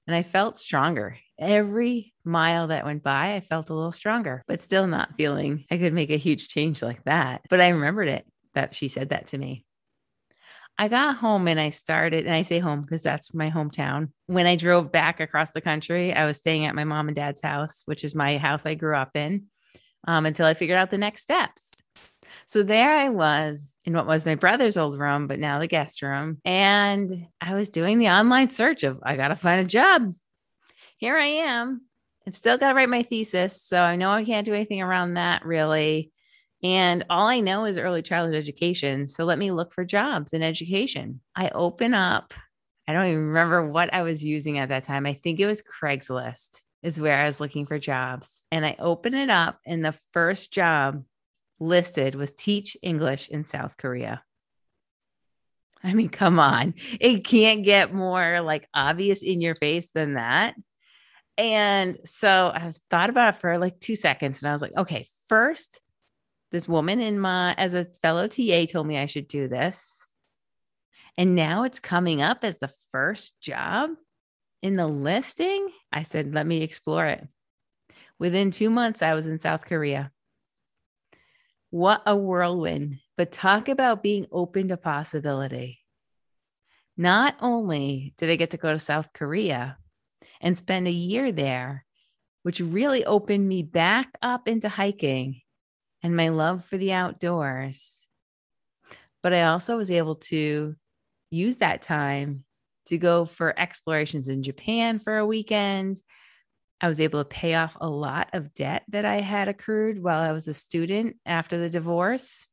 And 0.06 0.16
I 0.16 0.22
felt 0.22 0.58
stronger. 0.58 1.16
Every 1.40 2.12
mile 2.22 2.66
that 2.66 2.84
went 2.84 3.02
by, 3.02 3.34
I 3.34 3.40
felt 3.40 3.70
a 3.70 3.74
little 3.74 3.92
stronger, 3.92 4.44
but 4.46 4.60
still 4.60 4.86
not 4.86 5.16
feeling 5.16 5.64
I 5.70 5.78
could 5.78 5.94
make 5.94 6.10
a 6.10 6.16
huge 6.16 6.48
change 6.48 6.82
like 6.82 7.02
that. 7.04 7.40
But 7.48 7.62
I 7.62 7.68
remembered 7.68 8.08
it 8.08 8.26
that 8.54 8.74
she 8.74 8.88
said 8.88 9.08
that 9.08 9.28
to 9.28 9.38
me. 9.38 9.64
I 10.78 10.88
got 10.88 11.16
home 11.16 11.48
and 11.48 11.58
I 11.58 11.70
started, 11.70 12.26
and 12.26 12.34
I 12.34 12.42
say 12.42 12.58
home 12.58 12.82
because 12.82 13.02
that's 13.02 13.34
my 13.34 13.50
hometown. 13.50 14.10
When 14.26 14.46
I 14.46 14.56
drove 14.56 14.92
back 14.92 15.20
across 15.20 15.50
the 15.50 15.60
country, 15.60 16.12
I 16.14 16.26
was 16.26 16.38
staying 16.38 16.66
at 16.66 16.74
my 16.74 16.84
mom 16.84 17.08
and 17.08 17.14
dad's 17.14 17.42
house, 17.42 17.82
which 17.86 18.04
is 18.04 18.14
my 18.14 18.38
house 18.38 18.66
I 18.66 18.74
grew 18.74 18.96
up 18.96 19.10
in, 19.14 19.46
um, 20.06 20.26
until 20.26 20.46
I 20.46 20.54
figured 20.54 20.78
out 20.78 20.90
the 20.90 20.98
next 20.98 21.22
steps. 21.22 21.82
So 22.46 22.62
there 22.62 22.96
I 22.96 23.08
was 23.08 23.74
in 23.84 23.92
what 23.92 24.06
was 24.06 24.26
my 24.26 24.34
brother's 24.34 24.76
old 24.76 24.98
room, 24.98 25.26
but 25.26 25.38
now 25.38 25.58
the 25.58 25.66
guest 25.66 26.02
room. 26.02 26.38
And 26.44 27.10
I 27.40 27.54
was 27.54 27.68
doing 27.68 27.98
the 27.98 28.08
online 28.08 28.48
search 28.48 28.82
of, 28.82 29.00
I 29.02 29.16
got 29.16 29.28
to 29.28 29.36
find 29.36 29.60
a 29.60 29.64
job. 29.64 30.14
Here 31.00 31.16
I 31.16 31.26
am. 31.26 31.86
I've 32.26 32.36
still 32.36 32.58
got 32.58 32.68
to 32.68 32.74
write 32.74 32.90
my 32.90 33.02
thesis. 33.02 33.62
So 33.62 33.80
I 33.80 33.96
know 33.96 34.10
I 34.10 34.22
can't 34.22 34.44
do 34.44 34.52
anything 34.52 34.82
around 34.82 35.14
that 35.14 35.46
really. 35.46 36.12
And 36.62 37.06
all 37.08 37.26
I 37.26 37.40
know 37.40 37.64
is 37.64 37.78
early 37.78 38.02
childhood 38.02 38.36
education. 38.36 39.06
So 39.06 39.24
let 39.24 39.38
me 39.38 39.50
look 39.50 39.72
for 39.72 39.82
jobs 39.82 40.34
in 40.34 40.42
education. 40.42 41.22
I 41.34 41.48
open 41.54 41.94
up, 41.94 42.34
I 42.86 42.92
don't 42.92 43.06
even 43.06 43.28
remember 43.28 43.66
what 43.66 43.94
I 43.94 44.02
was 44.02 44.22
using 44.22 44.58
at 44.58 44.68
that 44.68 44.84
time. 44.84 45.06
I 45.06 45.14
think 45.14 45.40
it 45.40 45.46
was 45.46 45.62
Craigslist, 45.62 46.60
is 46.82 47.00
where 47.00 47.18
I 47.18 47.24
was 47.24 47.40
looking 47.40 47.64
for 47.64 47.78
jobs. 47.78 48.44
And 48.52 48.66
I 48.66 48.76
open 48.78 49.14
it 49.14 49.30
up, 49.30 49.58
and 49.64 49.82
the 49.82 49.96
first 50.10 50.52
job 50.52 51.02
listed 51.58 52.14
was 52.14 52.34
teach 52.34 52.76
English 52.82 53.30
in 53.30 53.44
South 53.44 53.78
Korea. 53.78 54.22
I 55.82 55.94
mean, 55.94 56.10
come 56.10 56.38
on. 56.38 56.74
It 57.00 57.24
can't 57.24 57.64
get 57.64 57.94
more 57.94 58.42
like 58.42 58.68
obvious 58.74 59.22
in 59.22 59.40
your 59.40 59.54
face 59.54 59.88
than 59.94 60.12
that. 60.12 60.56
And 61.40 61.96
so 62.04 62.52
I 62.54 62.66
was 62.66 62.82
thought 62.90 63.08
about 63.08 63.34
it 63.34 63.38
for 63.38 63.56
like 63.56 63.80
two 63.80 63.96
seconds 63.96 64.42
and 64.42 64.50
I 64.50 64.52
was 64.52 64.60
like, 64.60 64.76
okay, 64.76 65.06
first, 65.26 65.80
this 66.52 66.68
woman 66.68 67.00
in 67.00 67.18
my 67.18 67.54
as 67.54 67.72
a 67.72 67.86
fellow 68.02 68.28
TA 68.28 68.66
told 68.66 68.86
me 68.86 68.98
I 68.98 69.06
should 69.06 69.26
do 69.26 69.48
this. 69.48 70.06
And 71.16 71.34
now 71.34 71.62
it's 71.62 71.80
coming 71.80 72.20
up 72.20 72.44
as 72.44 72.58
the 72.58 72.70
first 72.92 73.40
job 73.40 73.88
in 74.60 74.76
the 74.76 74.86
listing. 74.86 75.70
I 75.90 76.02
said, 76.02 76.34
let 76.34 76.46
me 76.46 76.60
explore 76.60 77.06
it. 77.06 77.26
Within 78.18 78.50
two 78.50 78.68
months, 78.68 79.00
I 79.00 79.14
was 79.14 79.26
in 79.26 79.38
South 79.38 79.64
Korea. 79.64 80.12
What 81.70 82.02
a 82.04 82.14
whirlwind. 82.14 82.98
But 83.16 83.32
talk 83.32 83.70
about 83.70 84.02
being 84.02 84.26
open 84.30 84.68
to 84.68 84.76
possibility. 84.76 85.78
Not 86.98 87.34
only 87.40 88.12
did 88.18 88.28
I 88.28 88.36
get 88.36 88.50
to 88.50 88.58
go 88.58 88.72
to 88.72 88.78
South 88.78 89.14
Korea 89.14 89.78
and 90.40 90.56
spend 90.56 90.88
a 90.88 90.92
year 90.92 91.32
there, 91.32 91.84
which 92.42 92.60
really 92.60 93.04
opened 93.04 93.46
me 93.46 93.62
back 93.62 94.08
up 94.22 94.48
into 94.48 94.68
hiking 94.68 95.40
and 96.02 96.16
my 96.16 96.28
love 96.28 96.64
for 96.64 96.76
the 96.76 96.92
outdoors. 96.92 98.06
But 99.22 99.34
I 99.34 99.44
also 99.44 99.76
was 99.76 99.90
able 99.90 100.16
to 100.16 100.74
use 101.30 101.58
that 101.58 101.82
time 101.82 102.44
to 102.86 102.98
go 102.98 103.24
for 103.24 103.58
explorations 103.58 104.28
in 104.28 104.42
Japan 104.42 104.98
for 104.98 105.18
a 105.18 105.26
weekend. 105.26 106.00
I 106.80 106.88
was 106.88 107.00
able 107.00 107.20
to 107.20 107.28
pay 107.28 107.54
off 107.54 107.76
a 107.80 107.88
lot 107.88 108.30
of 108.32 108.54
debt 108.54 108.84
that 108.88 109.04
I 109.04 109.20
had 109.20 109.48
accrued 109.48 110.02
while 110.02 110.20
I 110.20 110.32
was 110.32 110.48
a 110.48 110.54
student 110.54 111.16
after 111.26 111.58
the 111.58 111.68
divorce. 111.68 112.46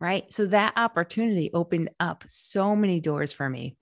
Right. 0.00 0.32
So 0.32 0.46
that 0.46 0.74
opportunity 0.76 1.50
opened 1.52 1.90
up 1.98 2.24
so 2.26 2.74
many 2.74 3.00
doors 3.00 3.32
for 3.32 3.50
me. 3.50 3.76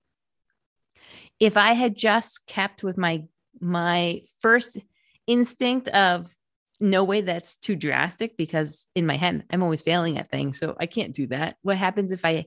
If 1.41 1.57
I 1.57 1.73
had 1.73 1.97
just 1.97 2.47
kept 2.47 2.83
with 2.83 2.99
my 2.99 3.25
my 3.61 4.23
first 4.41 4.79
instinct 5.27 5.89
of 5.89 6.35
no 6.81 7.03
way 7.05 7.21
that's 7.21 7.57
too 7.57 7.77
drastic 7.77 8.37
because 8.37 8.87
in 8.95 9.07
my 9.07 9.17
head, 9.17 9.45
I'm 9.51 9.63
always 9.63 9.83
failing 9.83 10.19
at 10.19 10.31
things. 10.31 10.59
So 10.59 10.77
I 10.79 10.87
can't 10.87 11.15
do 11.15 11.27
that. 11.29 11.57
What 11.63 11.77
happens 11.77 12.13
if 12.13 12.25
I 12.25 12.47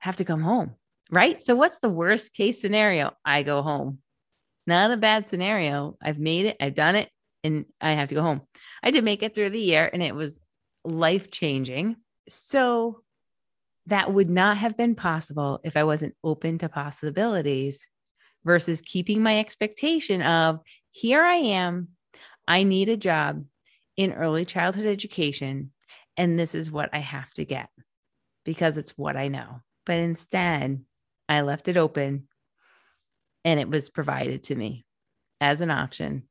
have 0.00 0.16
to 0.16 0.24
come 0.24 0.42
home? 0.42 0.74
Right. 1.10 1.42
So, 1.42 1.54
what's 1.54 1.80
the 1.80 1.88
worst 1.88 2.34
case 2.34 2.60
scenario? 2.60 3.12
I 3.24 3.42
go 3.42 3.62
home. 3.62 3.98
Not 4.66 4.90
a 4.90 4.98
bad 4.98 5.26
scenario. 5.26 5.96
I've 6.02 6.18
made 6.18 6.44
it, 6.44 6.58
I've 6.60 6.74
done 6.74 6.94
it, 6.94 7.08
and 7.42 7.64
I 7.80 7.92
have 7.92 8.08
to 8.08 8.14
go 8.14 8.20
home. 8.20 8.42
I 8.82 8.90
did 8.90 9.04
make 9.04 9.22
it 9.22 9.34
through 9.34 9.50
the 9.50 9.60
year 9.60 9.88
and 9.90 10.02
it 10.02 10.14
was 10.14 10.38
life 10.84 11.30
changing. 11.30 11.96
So, 12.28 13.02
that 13.86 14.12
would 14.12 14.28
not 14.28 14.58
have 14.58 14.76
been 14.76 14.94
possible 14.94 15.60
if 15.64 15.74
I 15.74 15.84
wasn't 15.84 16.14
open 16.22 16.58
to 16.58 16.68
possibilities 16.68 17.86
versus 18.48 18.80
keeping 18.80 19.22
my 19.22 19.38
expectation 19.38 20.22
of 20.22 20.60
here 20.90 21.22
I 21.22 21.36
am 21.36 21.88
I 22.48 22.62
need 22.62 22.88
a 22.88 22.96
job 22.96 23.44
in 23.98 24.14
early 24.14 24.46
childhood 24.46 24.86
education, 24.86 25.70
and 26.16 26.38
this 26.38 26.54
is 26.54 26.70
what 26.70 26.88
I 26.94 27.00
have 27.00 27.30
to 27.34 27.44
get 27.44 27.68
because 28.44 28.78
it's 28.78 28.96
what 28.96 29.18
I 29.18 29.28
know. 29.28 29.60
But 29.84 29.98
instead, 29.98 30.82
I 31.28 31.42
left 31.42 31.68
it 31.68 31.76
open 31.76 32.28
and 33.44 33.60
it 33.60 33.68
was 33.68 33.90
provided 33.90 34.44
to 34.44 34.54
me 34.54 34.86
as 35.42 35.60
an 35.60 35.70
option. 35.70 36.22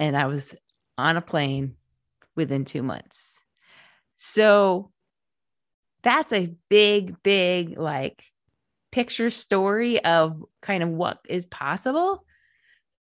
And 0.00 0.16
I 0.16 0.26
was 0.26 0.56
on 0.98 1.16
a 1.16 1.22
plane 1.22 1.76
within 2.34 2.64
two 2.64 2.82
months. 2.82 3.38
So 4.16 4.90
that's 6.02 6.32
a 6.32 6.52
big, 6.68 7.22
big, 7.22 7.78
like 7.78 8.24
picture 8.94 9.28
story 9.28 10.02
of 10.04 10.40
kind 10.62 10.80
of 10.80 10.88
what 10.88 11.18
is 11.28 11.46
possible. 11.46 12.24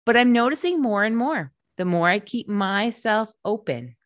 But 0.06 0.16
I'm 0.16 0.32
noticing 0.32 0.80
more 0.80 1.04
and 1.04 1.14
more 1.14 1.52
the 1.76 1.84
more 1.84 2.08
I 2.08 2.18
keep 2.18 2.48
myself 2.48 3.30
open, 3.44 3.96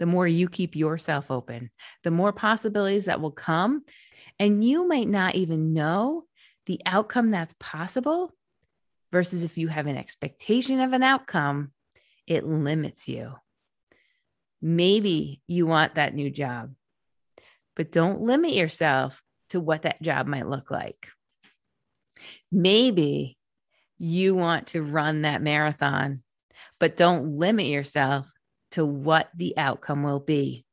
the 0.00 0.06
more 0.06 0.26
you 0.26 0.48
keep 0.48 0.74
yourself 0.74 1.30
open, 1.30 1.70
the 2.02 2.10
more 2.10 2.32
possibilities 2.32 3.04
that 3.04 3.20
will 3.20 3.30
come. 3.30 3.84
And 4.40 4.64
you 4.64 4.88
might 4.88 5.08
not 5.08 5.36
even 5.36 5.72
know 5.72 6.24
the 6.66 6.80
outcome 6.84 7.28
that's 7.28 7.54
possible 7.60 8.32
versus 9.12 9.44
if 9.44 9.58
you 9.58 9.68
have 9.68 9.86
an 9.86 9.96
expectation 9.96 10.80
of 10.80 10.92
an 10.92 11.04
outcome, 11.04 11.70
it 12.26 12.44
limits 12.44 13.06
you. 13.06 13.34
Maybe 14.60 15.40
you 15.46 15.68
want 15.68 15.94
that 15.94 16.16
new 16.16 16.30
job, 16.30 16.74
but 17.76 17.92
don't 17.92 18.22
limit 18.22 18.54
yourself 18.54 19.22
to 19.50 19.60
what 19.60 19.82
that 19.82 20.02
job 20.02 20.26
might 20.26 20.48
look 20.48 20.72
like. 20.72 21.10
Maybe 22.50 23.36
you 23.98 24.34
want 24.34 24.68
to 24.68 24.82
run 24.82 25.22
that 25.22 25.42
marathon 25.42 26.22
but 26.78 26.96
don't 26.96 27.26
limit 27.26 27.66
yourself 27.66 28.32
to 28.72 28.84
what 28.84 29.28
the 29.34 29.56
outcome 29.56 30.02
will 30.02 30.20
be. 30.20 30.64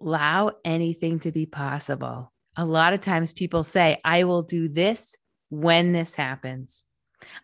Allow 0.00 0.52
anything 0.64 1.20
to 1.20 1.32
be 1.32 1.46
possible. 1.46 2.32
A 2.56 2.64
lot 2.64 2.92
of 2.92 3.00
times 3.00 3.32
people 3.32 3.64
say, 3.64 3.98
I 4.04 4.24
will 4.24 4.42
do 4.42 4.68
this 4.68 5.16
when 5.50 5.92
this 5.92 6.14
happens. 6.14 6.84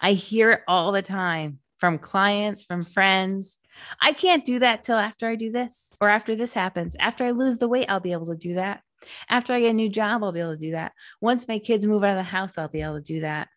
I 0.00 0.12
hear 0.12 0.52
it 0.52 0.60
all 0.68 0.92
the 0.92 1.02
time 1.02 1.58
from 1.78 1.98
clients, 1.98 2.62
from 2.64 2.82
friends. 2.82 3.58
I 4.00 4.12
can't 4.12 4.44
do 4.44 4.60
that 4.60 4.84
till 4.84 4.96
after 4.96 5.28
I 5.28 5.34
do 5.34 5.50
this 5.50 5.92
or 6.00 6.08
after 6.08 6.36
this 6.36 6.54
happens. 6.54 6.94
After 7.00 7.24
I 7.24 7.32
lose 7.32 7.58
the 7.58 7.68
weight, 7.68 7.86
I'll 7.88 8.00
be 8.00 8.12
able 8.12 8.26
to 8.26 8.36
do 8.36 8.54
that. 8.54 8.80
After 9.28 9.52
I 9.52 9.60
get 9.60 9.70
a 9.70 9.74
new 9.74 9.88
job, 9.88 10.22
I'll 10.22 10.32
be 10.32 10.40
able 10.40 10.52
to 10.52 10.58
do 10.58 10.72
that. 10.72 10.92
Once 11.20 11.48
my 11.48 11.58
kids 11.58 11.86
move 11.86 12.04
out 12.04 12.12
of 12.12 12.16
the 12.16 12.22
house, 12.22 12.58
I'll 12.58 12.68
be 12.68 12.82
able 12.82 12.96
to 12.96 13.02
do 13.02 13.20
that. 13.20 13.48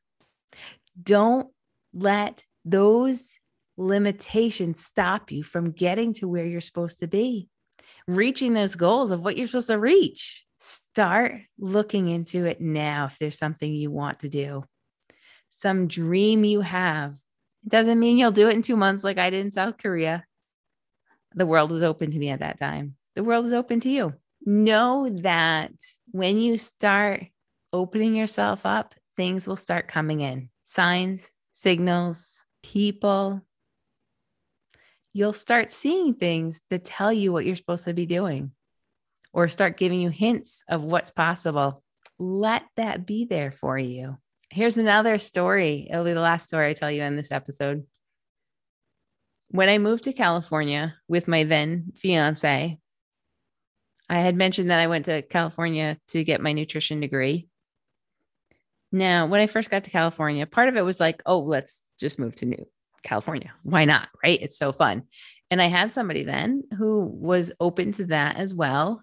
Don't 1.01 1.49
let 1.93 2.45
those 2.65 3.33
limitations 3.77 4.83
stop 4.83 5.31
you 5.31 5.43
from 5.43 5.71
getting 5.71 6.13
to 6.13 6.27
where 6.27 6.45
you're 6.45 6.61
supposed 6.61 6.99
to 6.99 7.07
be, 7.07 7.47
reaching 8.07 8.53
those 8.53 8.75
goals 8.75 9.11
of 9.11 9.23
what 9.23 9.37
you're 9.37 9.47
supposed 9.47 9.67
to 9.67 9.79
reach. 9.79 10.45
Start 10.59 11.41
looking 11.59 12.07
into 12.07 12.45
it 12.45 12.59
now 12.59 13.05
if 13.05 13.19
there's 13.19 13.37
something 13.37 13.71
you 13.71 13.91
want 13.91 14.21
to 14.21 14.29
do, 14.29 14.63
some 15.49 15.87
dream 15.87 16.43
you 16.43 16.61
have. 16.61 17.13
It 17.63 17.69
doesn't 17.69 17.99
mean 17.99 18.17
you'll 18.17 18.31
do 18.31 18.49
it 18.49 18.55
in 18.55 18.63
two 18.63 18.75
months 18.75 19.03
like 19.03 19.17
I 19.17 19.29
did 19.29 19.45
in 19.45 19.51
South 19.51 19.77
Korea. 19.77 20.25
The 21.35 21.45
world 21.45 21.69
was 21.69 21.83
open 21.83 22.11
to 22.11 22.17
me 22.17 22.29
at 22.29 22.39
that 22.39 22.57
time. 22.57 22.95
The 23.15 23.23
world 23.23 23.45
is 23.45 23.53
open 23.53 23.79
to 23.81 23.89
you. 23.89 24.13
Know 24.49 25.09
that 25.09 25.73
when 26.11 26.37
you 26.37 26.57
start 26.57 27.25
opening 27.73 28.15
yourself 28.15 28.65
up, 28.65 28.95
things 29.17 29.45
will 29.45 29.57
start 29.57 29.89
coming 29.89 30.21
in 30.21 30.47
signs, 30.63 31.29
signals, 31.51 32.43
people. 32.63 33.41
You'll 35.11 35.33
start 35.33 35.69
seeing 35.69 36.13
things 36.13 36.61
that 36.69 36.85
tell 36.85 37.11
you 37.11 37.33
what 37.33 37.45
you're 37.45 37.57
supposed 37.57 37.83
to 37.85 37.93
be 37.93 38.05
doing 38.05 38.53
or 39.33 39.49
start 39.49 39.75
giving 39.75 39.99
you 39.99 40.11
hints 40.11 40.63
of 40.69 40.81
what's 40.81 41.11
possible. 41.11 41.83
Let 42.17 42.63
that 42.77 43.05
be 43.05 43.25
there 43.25 43.51
for 43.51 43.77
you. 43.77 44.17
Here's 44.49 44.77
another 44.77 45.17
story. 45.17 45.89
It'll 45.91 46.05
be 46.05 46.13
the 46.13 46.21
last 46.21 46.47
story 46.47 46.69
I 46.69 46.73
tell 46.73 46.89
you 46.89 47.03
in 47.03 47.17
this 47.17 47.33
episode. 47.33 47.85
When 49.49 49.67
I 49.67 49.77
moved 49.77 50.05
to 50.05 50.13
California 50.13 50.95
with 51.09 51.27
my 51.27 51.43
then 51.43 51.91
fiance, 51.97 52.79
I 54.09 54.19
had 54.19 54.35
mentioned 54.35 54.71
that 54.71 54.79
I 54.79 54.87
went 54.87 55.05
to 55.05 55.21
California 55.21 55.97
to 56.09 56.23
get 56.23 56.41
my 56.41 56.53
nutrition 56.53 56.99
degree. 56.99 57.47
Now, 58.91 59.25
when 59.27 59.41
I 59.41 59.47
first 59.47 59.69
got 59.69 59.83
to 59.83 59.89
California, 59.89 60.45
part 60.45 60.69
of 60.69 60.77
it 60.77 60.85
was 60.85 60.99
like, 60.99 61.21
oh, 61.25 61.39
let's 61.39 61.81
just 61.99 62.19
move 62.19 62.35
to 62.35 62.45
New 62.45 62.67
California. 63.03 63.53
Why 63.63 63.85
not? 63.85 64.07
Right? 64.23 64.41
It's 64.41 64.57
so 64.57 64.71
fun. 64.71 65.03
And 65.51 65.61
I 65.61 65.65
had 65.65 65.91
somebody 65.91 66.23
then 66.23 66.63
who 66.77 67.05
was 67.05 67.51
open 67.59 67.91
to 67.93 68.05
that 68.05 68.37
as 68.37 68.53
well. 68.53 69.01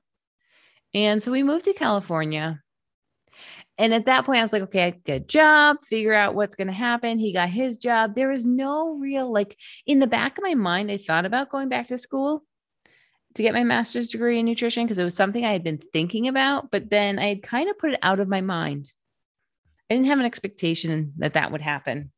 And 0.94 1.22
so 1.22 1.32
we 1.32 1.42
moved 1.42 1.66
to 1.66 1.72
California. 1.72 2.60
And 3.76 3.92
at 3.92 4.06
that 4.06 4.24
point, 4.24 4.38
I 4.38 4.42
was 4.42 4.52
like, 4.52 4.62
okay, 4.62 4.84
I 4.84 4.90
get 4.90 5.16
a 5.16 5.20
job, 5.20 5.78
figure 5.82 6.14
out 6.14 6.34
what's 6.34 6.54
going 6.54 6.68
to 6.68 6.72
happen. 6.72 7.18
He 7.18 7.32
got 7.32 7.48
his 7.48 7.76
job. 7.76 8.14
There 8.14 8.28
was 8.28 8.46
no 8.46 8.94
real, 8.94 9.32
like, 9.32 9.56
in 9.86 9.98
the 9.98 10.06
back 10.06 10.38
of 10.38 10.44
my 10.44 10.54
mind, 10.54 10.90
I 10.90 10.96
thought 10.96 11.26
about 11.26 11.50
going 11.50 11.68
back 11.68 11.88
to 11.88 11.98
school 11.98 12.44
to 13.34 13.42
get 13.42 13.54
my 13.54 13.64
master's 13.64 14.08
degree 14.08 14.38
in 14.38 14.46
nutrition 14.46 14.84
because 14.84 14.98
it 14.98 15.04
was 15.04 15.16
something 15.16 15.44
I 15.44 15.52
had 15.52 15.64
been 15.64 15.78
thinking 15.78 16.28
about, 16.28 16.70
but 16.70 16.90
then 16.90 17.18
I 17.18 17.26
had 17.26 17.42
kind 17.42 17.68
of 17.68 17.78
put 17.78 17.92
it 17.92 17.98
out 18.02 18.20
of 18.20 18.28
my 18.28 18.40
mind. 18.40 18.92
I 19.90 19.94
didn't 19.94 20.06
have 20.06 20.20
an 20.20 20.26
expectation 20.26 21.12
that 21.18 21.34
that 21.34 21.52
would 21.52 21.60
happen, 21.60 22.12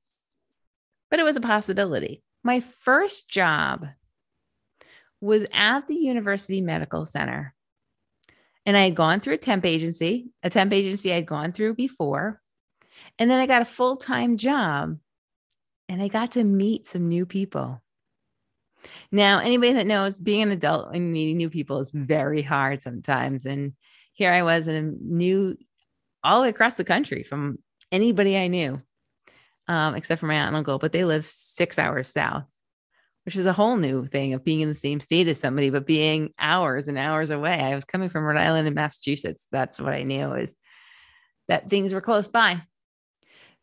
but 1.11 1.19
it 1.19 1.25
was 1.25 1.37
a 1.37 1.41
possibility. 1.41 2.23
My 2.45 2.61
first 2.61 3.29
job 3.29 3.87
was 5.21 5.47
at 5.53 5.89
the 5.89 5.95
University 5.95 6.61
Medical 6.61 7.05
Center. 7.05 7.55
And 8.65 8.77
I 8.77 8.83
had 8.85 8.97
gone 8.97 9.21
through 9.21 9.35
a 9.35 9.39
temp 9.39 9.65
agency, 9.65 10.31
a 10.43 10.51
temp 10.51 10.73
agency 10.73 11.13
I'd 11.13 11.27
gone 11.27 11.53
through 11.53 11.75
before. 11.75 12.43
And 13.19 13.31
then 13.31 13.39
I 13.39 13.47
got 13.47 13.63
a 13.63 13.67
full 13.67 13.97
time 13.97 14.37
job 14.37 14.99
and 15.89 16.03
I 16.03 16.09
got 16.09 16.33
to 16.33 16.45
meet 16.45 16.87
some 16.87 17.09
new 17.09 17.27
people. 17.27 17.81
Now, 19.11 19.39
anybody 19.39 19.73
that 19.73 19.87
knows 19.87 20.21
being 20.21 20.43
an 20.43 20.51
adult 20.51 20.95
and 20.95 21.13
meeting 21.13 21.37
new 21.37 21.51
people 21.51 21.79
is 21.79 21.91
very 21.91 22.43
hard 22.43 22.83
sometimes. 22.83 23.47
And 23.47 23.73
here 24.13 24.33
I 24.33 24.43
was 24.43 24.69
in 24.69 24.77
a 24.77 24.83
new, 24.83 25.57
all 26.25 26.43
across 26.45 26.77
the 26.77 26.85
country 26.85 27.23
from 27.23 27.59
anybody 27.93 28.37
I 28.37 28.49
knew, 28.49 28.81
um, 29.69 29.95
except 29.95 30.21
for 30.21 30.27
my 30.27 30.35
aunt 30.35 30.49
and 30.49 30.57
uncle, 30.57 30.79
but 30.79 30.93
they 30.93 31.05
live 31.05 31.25
six 31.25 31.79
hours 31.79 32.09
south, 32.09 32.45
which 33.25 33.37
was 33.37 33.47
a 33.47 33.53
whole 33.53 33.77
new 33.77 34.07
thing 34.07 34.35
of 34.35 34.45
being 34.45 34.61
in 34.61 34.69
the 34.69 34.75
same 34.75 35.01
state 35.01 35.29
as 35.29 35.39
somebody, 35.39 35.71
but 35.71 35.87
being 35.87 36.33
hours 36.39 36.89
and 36.89 36.99
hours 36.99 37.31
away. 37.31 37.61
I 37.61 37.75
was 37.75 37.85
coming 37.85 38.09
from 38.09 38.25
Rhode 38.25 38.41
Island 38.41 38.67
and 38.67 38.75
Massachusetts. 38.75 39.47
That's 39.53 39.81
what 39.81 39.93
I 39.93 40.03
knew 40.03 40.35
is 40.35 40.57
that 41.49 41.71
things 41.71 41.93
were 41.93 42.01
close 42.01 42.29
by 42.29 42.63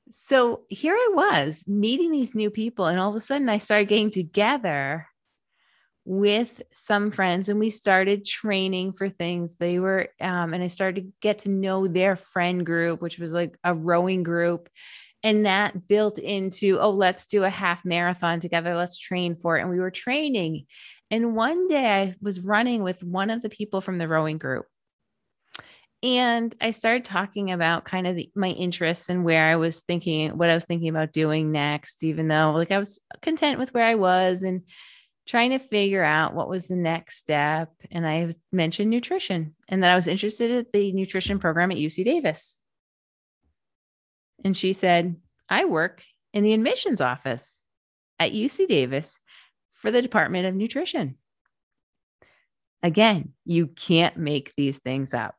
so 0.10 0.62
here 0.70 0.94
I 0.94 1.12
was 1.14 1.66
meeting 1.68 2.12
these 2.12 2.36
new 2.36 2.50
people, 2.50 2.86
and 2.86 3.00
all 3.00 3.10
of 3.10 3.16
a 3.16 3.20
sudden 3.20 3.50
I 3.50 3.58
started 3.58 3.88
getting 3.88 4.10
together 4.10 5.08
with 6.06 6.62
some 6.74 7.12
friends 7.12 7.48
and 7.48 7.60
we 7.60 7.70
started 7.70 8.26
training 8.26 8.92
for 8.92 9.10
things. 9.10 9.56
They 9.56 9.80
were 9.80 10.10
um, 10.20 10.54
and 10.54 10.64
i 10.64 10.68
started 10.68 11.02
to 11.02 11.14
get 11.22 11.40
to 11.40 11.50
know 11.50 11.88
their 11.88 12.16
friend 12.16 12.66
group 12.66 13.02
which 13.02 13.20
was 13.20 13.34
like 13.34 13.58
a 13.64 13.74
rowing 13.74 14.24
group. 14.24 14.70
And 15.26 15.46
that 15.46 15.88
built 15.88 16.20
into 16.20 16.80
oh 16.80 16.90
let's 16.90 17.26
do 17.28 17.44
a 17.44 17.50
half 17.50 17.86
marathon 17.86 18.40
together. 18.42 18.76
Let's 18.76 18.98
train 18.98 19.36
for 19.36 19.58
it. 19.58 19.62
And 19.62 19.70
we 19.70 19.80
were 19.80 19.92
training. 19.92 20.66
And 21.10 21.36
one 21.36 21.68
day 21.68 22.02
i 22.02 22.16
was 22.22 22.42
running 22.42 22.84
with 22.84 23.04
one 23.04 23.30
of 23.30 23.42
the 23.42 23.50
people 23.50 23.80
from 23.80 23.98
the 23.98 24.08
rowing 24.08 24.38
group. 24.38 24.66
And 26.02 26.54
I 26.60 26.72
started 26.72 27.06
talking 27.06 27.50
about 27.50 27.86
kind 27.86 28.08
of 28.08 28.18
the, 28.18 28.30
my 28.36 28.50
interests 28.50 29.08
and 29.08 29.24
where 29.24 29.50
I 29.50 29.56
was 29.56 29.84
thinking, 29.84 30.38
what 30.38 30.50
I 30.50 30.54
was 30.54 30.66
thinking 30.66 30.90
about 30.90 31.14
doing 31.14 31.54
next, 31.54 32.04
even 32.04 32.28
though 32.28 32.52
like 32.52 32.72
I 32.72 32.78
was 32.78 33.00
content 33.22 33.58
with 33.58 33.74
where 33.74 33.86
I 33.86 33.96
was. 33.96 34.44
And 34.44 34.64
trying 35.26 35.52
to 35.52 35.60
figure 35.60 36.04
out 36.04 36.34
what 36.34 36.50
was 36.50 36.68
the 36.68 36.76
next 36.76 37.18
step. 37.18 37.72
And 37.92 38.08
I 38.08 38.32
mentioned 38.52 38.90
nutrition 38.90 39.56
and 39.70 39.84
that 39.84 39.92
I 39.92 39.96
was 39.96 40.08
interested 40.08 40.52
in 40.52 40.66
the 40.74 40.92
nutrition 40.92 41.40
program 41.40 41.72
at 41.72 41.78
UC 41.78 42.04
Davis. 42.04 42.60
And 44.44 44.56
she 44.56 44.74
said, 44.74 45.16
I 45.50 45.66
work 45.66 46.04
in 46.34 46.44
the 46.44 46.54
admissions 46.54 47.00
office 47.00 47.64
at 48.20 48.34
UC 48.34 48.68
Davis 48.68 49.20
for 49.72 49.92
the 49.92 50.02
Department 50.02 50.46
of 50.46 50.56
Nutrition. 50.56 51.18
Again, 52.82 53.34
you 53.46 53.68
can't 53.68 54.18
make 54.18 54.54
these 54.56 54.80
things 54.80 55.14
up 55.14 55.36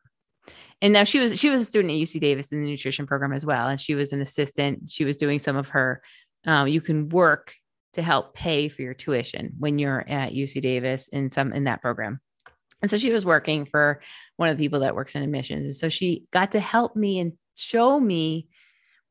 and 0.84 0.92
now 0.92 1.04
she 1.04 1.18
was 1.18 1.40
she 1.40 1.48
was 1.48 1.62
a 1.62 1.64
student 1.64 1.92
at 1.92 1.96
UC 1.96 2.20
Davis 2.20 2.52
in 2.52 2.60
the 2.60 2.68
nutrition 2.68 3.06
program 3.06 3.32
as 3.32 3.46
well, 3.46 3.68
and 3.68 3.80
she 3.80 3.94
was 3.94 4.12
an 4.12 4.20
assistant. 4.20 4.90
She 4.90 5.06
was 5.06 5.16
doing 5.16 5.38
some 5.38 5.56
of 5.56 5.70
her. 5.70 6.02
Um, 6.46 6.68
you 6.68 6.82
can 6.82 7.08
work 7.08 7.54
to 7.94 8.02
help 8.02 8.34
pay 8.34 8.68
for 8.68 8.82
your 8.82 8.94
tuition 8.94 9.54
when 9.58 9.78
you're 9.78 10.08
at 10.08 10.32
UC 10.32 10.60
Davis 10.62 11.08
in 11.08 11.30
some 11.30 11.52
in 11.52 11.64
that 11.64 11.82
program. 11.82 12.20
And 12.82 12.90
so 12.90 12.98
she 12.98 13.12
was 13.12 13.24
working 13.24 13.64
for 13.64 14.00
one 14.36 14.50
of 14.50 14.58
the 14.58 14.64
people 14.64 14.80
that 14.80 14.94
works 14.94 15.14
in 15.14 15.22
admissions. 15.22 15.64
And 15.64 15.74
so 15.74 15.88
she 15.88 16.24
got 16.32 16.52
to 16.52 16.60
help 16.60 16.94
me 16.96 17.18
and 17.18 17.32
show 17.56 17.98
me 17.98 18.48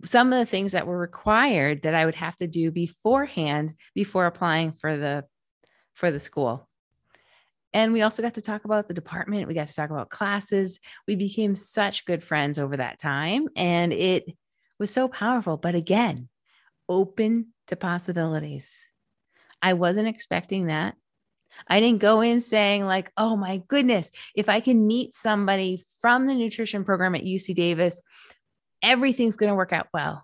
some 0.05 0.31
of 0.31 0.39
the 0.39 0.45
things 0.45 0.73
that 0.73 0.85
were 0.85 0.97
required 0.97 1.83
that 1.83 1.95
I 1.95 2.05
would 2.05 2.15
have 2.15 2.35
to 2.37 2.47
do 2.47 2.71
beforehand 2.71 3.73
before 3.95 4.25
applying 4.25 4.73
for 4.73 4.97
the 4.97 5.23
for 5.93 6.11
the 6.11 6.19
school. 6.19 6.67
And 7.73 7.93
we 7.93 8.03
also 8.03 8.21
got 8.21 8.35
to 8.35 8.41
talk 8.41 8.65
about 8.65 8.87
the 8.87 8.93
department. 8.93 9.47
We 9.47 9.55
got 9.55 9.67
to 9.67 9.73
talk 9.73 9.89
about 9.89 10.09
classes. 10.09 10.79
We 11.07 11.15
became 11.15 11.55
such 11.55 12.05
good 12.05 12.23
friends 12.23 12.59
over 12.59 12.77
that 12.77 12.99
time. 12.99 13.47
And 13.55 13.91
it 13.91 14.25
was 14.79 14.91
so 14.91 15.07
powerful. 15.07 15.57
But 15.57 15.73
again, 15.73 16.29
open 16.93 17.47
to 17.67 17.75
possibilities. 17.75 18.87
I 19.61 19.73
wasn't 19.73 20.07
expecting 20.07 20.67
that. 20.67 20.95
I 21.67 21.79
didn't 21.79 22.01
go 22.01 22.21
in 22.21 22.41
saying, 22.41 22.85
like, 22.85 23.11
oh 23.17 23.35
my 23.35 23.61
goodness, 23.67 24.11
if 24.35 24.49
I 24.49 24.59
can 24.59 24.85
meet 24.85 25.13
somebody 25.13 25.83
from 26.01 26.27
the 26.27 26.35
nutrition 26.35 26.83
program 26.83 27.15
at 27.15 27.23
UC 27.23 27.55
Davis, 27.55 28.01
everything's 28.81 29.37
going 29.37 29.49
to 29.49 29.55
work 29.55 29.71
out 29.71 29.87
well. 29.93 30.23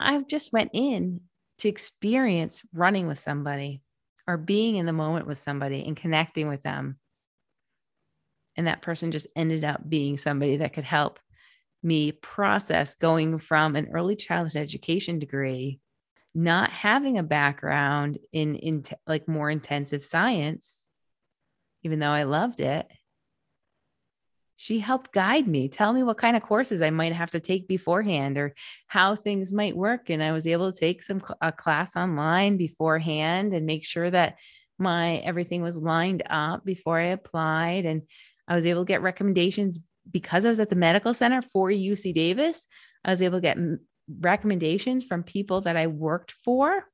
I 0.00 0.20
just 0.22 0.52
went 0.52 0.70
in 0.72 1.20
to 1.58 1.68
experience 1.68 2.62
running 2.74 3.06
with 3.06 3.18
somebody 3.18 3.82
or 4.26 4.36
being 4.36 4.76
in 4.76 4.86
the 4.86 4.92
moment 4.92 5.26
with 5.26 5.38
somebody 5.38 5.84
and 5.86 5.96
connecting 5.96 6.48
with 6.48 6.62
them. 6.62 6.98
And 8.56 8.66
that 8.66 8.82
person 8.82 9.12
just 9.12 9.28
ended 9.36 9.64
up 9.64 9.88
being 9.88 10.18
somebody 10.18 10.58
that 10.58 10.72
could 10.72 10.84
help 10.84 11.18
me 11.82 12.12
process 12.12 12.94
going 12.94 13.38
from 13.38 13.76
an 13.76 13.88
early 13.92 14.16
childhood 14.16 14.56
education 14.56 15.18
degree, 15.18 15.80
not 16.34 16.70
having 16.70 17.18
a 17.18 17.22
background 17.22 18.18
in, 18.32 18.56
in 18.56 18.82
t- 18.82 18.96
like 19.06 19.28
more 19.28 19.50
intensive 19.50 20.04
science, 20.04 20.88
even 21.82 21.98
though 21.98 22.10
I 22.10 22.22
loved 22.22 22.60
it, 22.60 22.86
she 24.62 24.78
helped 24.78 25.12
guide 25.12 25.48
me, 25.48 25.68
tell 25.68 25.92
me 25.92 26.04
what 26.04 26.18
kind 26.18 26.36
of 26.36 26.42
courses 26.44 26.82
I 26.82 26.90
might 26.90 27.12
have 27.12 27.30
to 27.30 27.40
take 27.40 27.66
beforehand 27.66 28.38
or 28.38 28.54
how 28.86 29.16
things 29.16 29.52
might 29.52 29.76
work. 29.76 30.08
And 30.08 30.22
I 30.22 30.30
was 30.30 30.46
able 30.46 30.72
to 30.72 30.78
take 30.78 31.02
some 31.02 31.20
a 31.40 31.50
class 31.50 31.96
online 31.96 32.58
beforehand 32.58 33.54
and 33.54 33.66
make 33.66 33.84
sure 33.84 34.08
that 34.08 34.38
my 34.78 35.16
everything 35.16 35.62
was 35.62 35.76
lined 35.76 36.22
up 36.30 36.64
before 36.64 37.00
I 37.00 37.06
applied. 37.06 37.86
And 37.86 38.02
I 38.46 38.54
was 38.54 38.64
able 38.64 38.84
to 38.84 38.88
get 38.88 39.02
recommendations 39.02 39.80
because 40.10 40.44
I 40.44 40.48
was 40.48 40.60
at 40.60 40.70
the 40.70 40.76
medical 40.76 41.14
center 41.14 41.42
for 41.42 41.68
UC 41.68 42.14
Davis. 42.14 42.66
I 43.04 43.10
was 43.10 43.22
able 43.22 43.38
to 43.38 43.42
get 43.42 43.58
recommendations 44.20 45.04
from 45.04 45.22
people 45.22 45.62
that 45.62 45.76
I 45.76 45.86
worked 45.86 46.32
for 46.32 46.84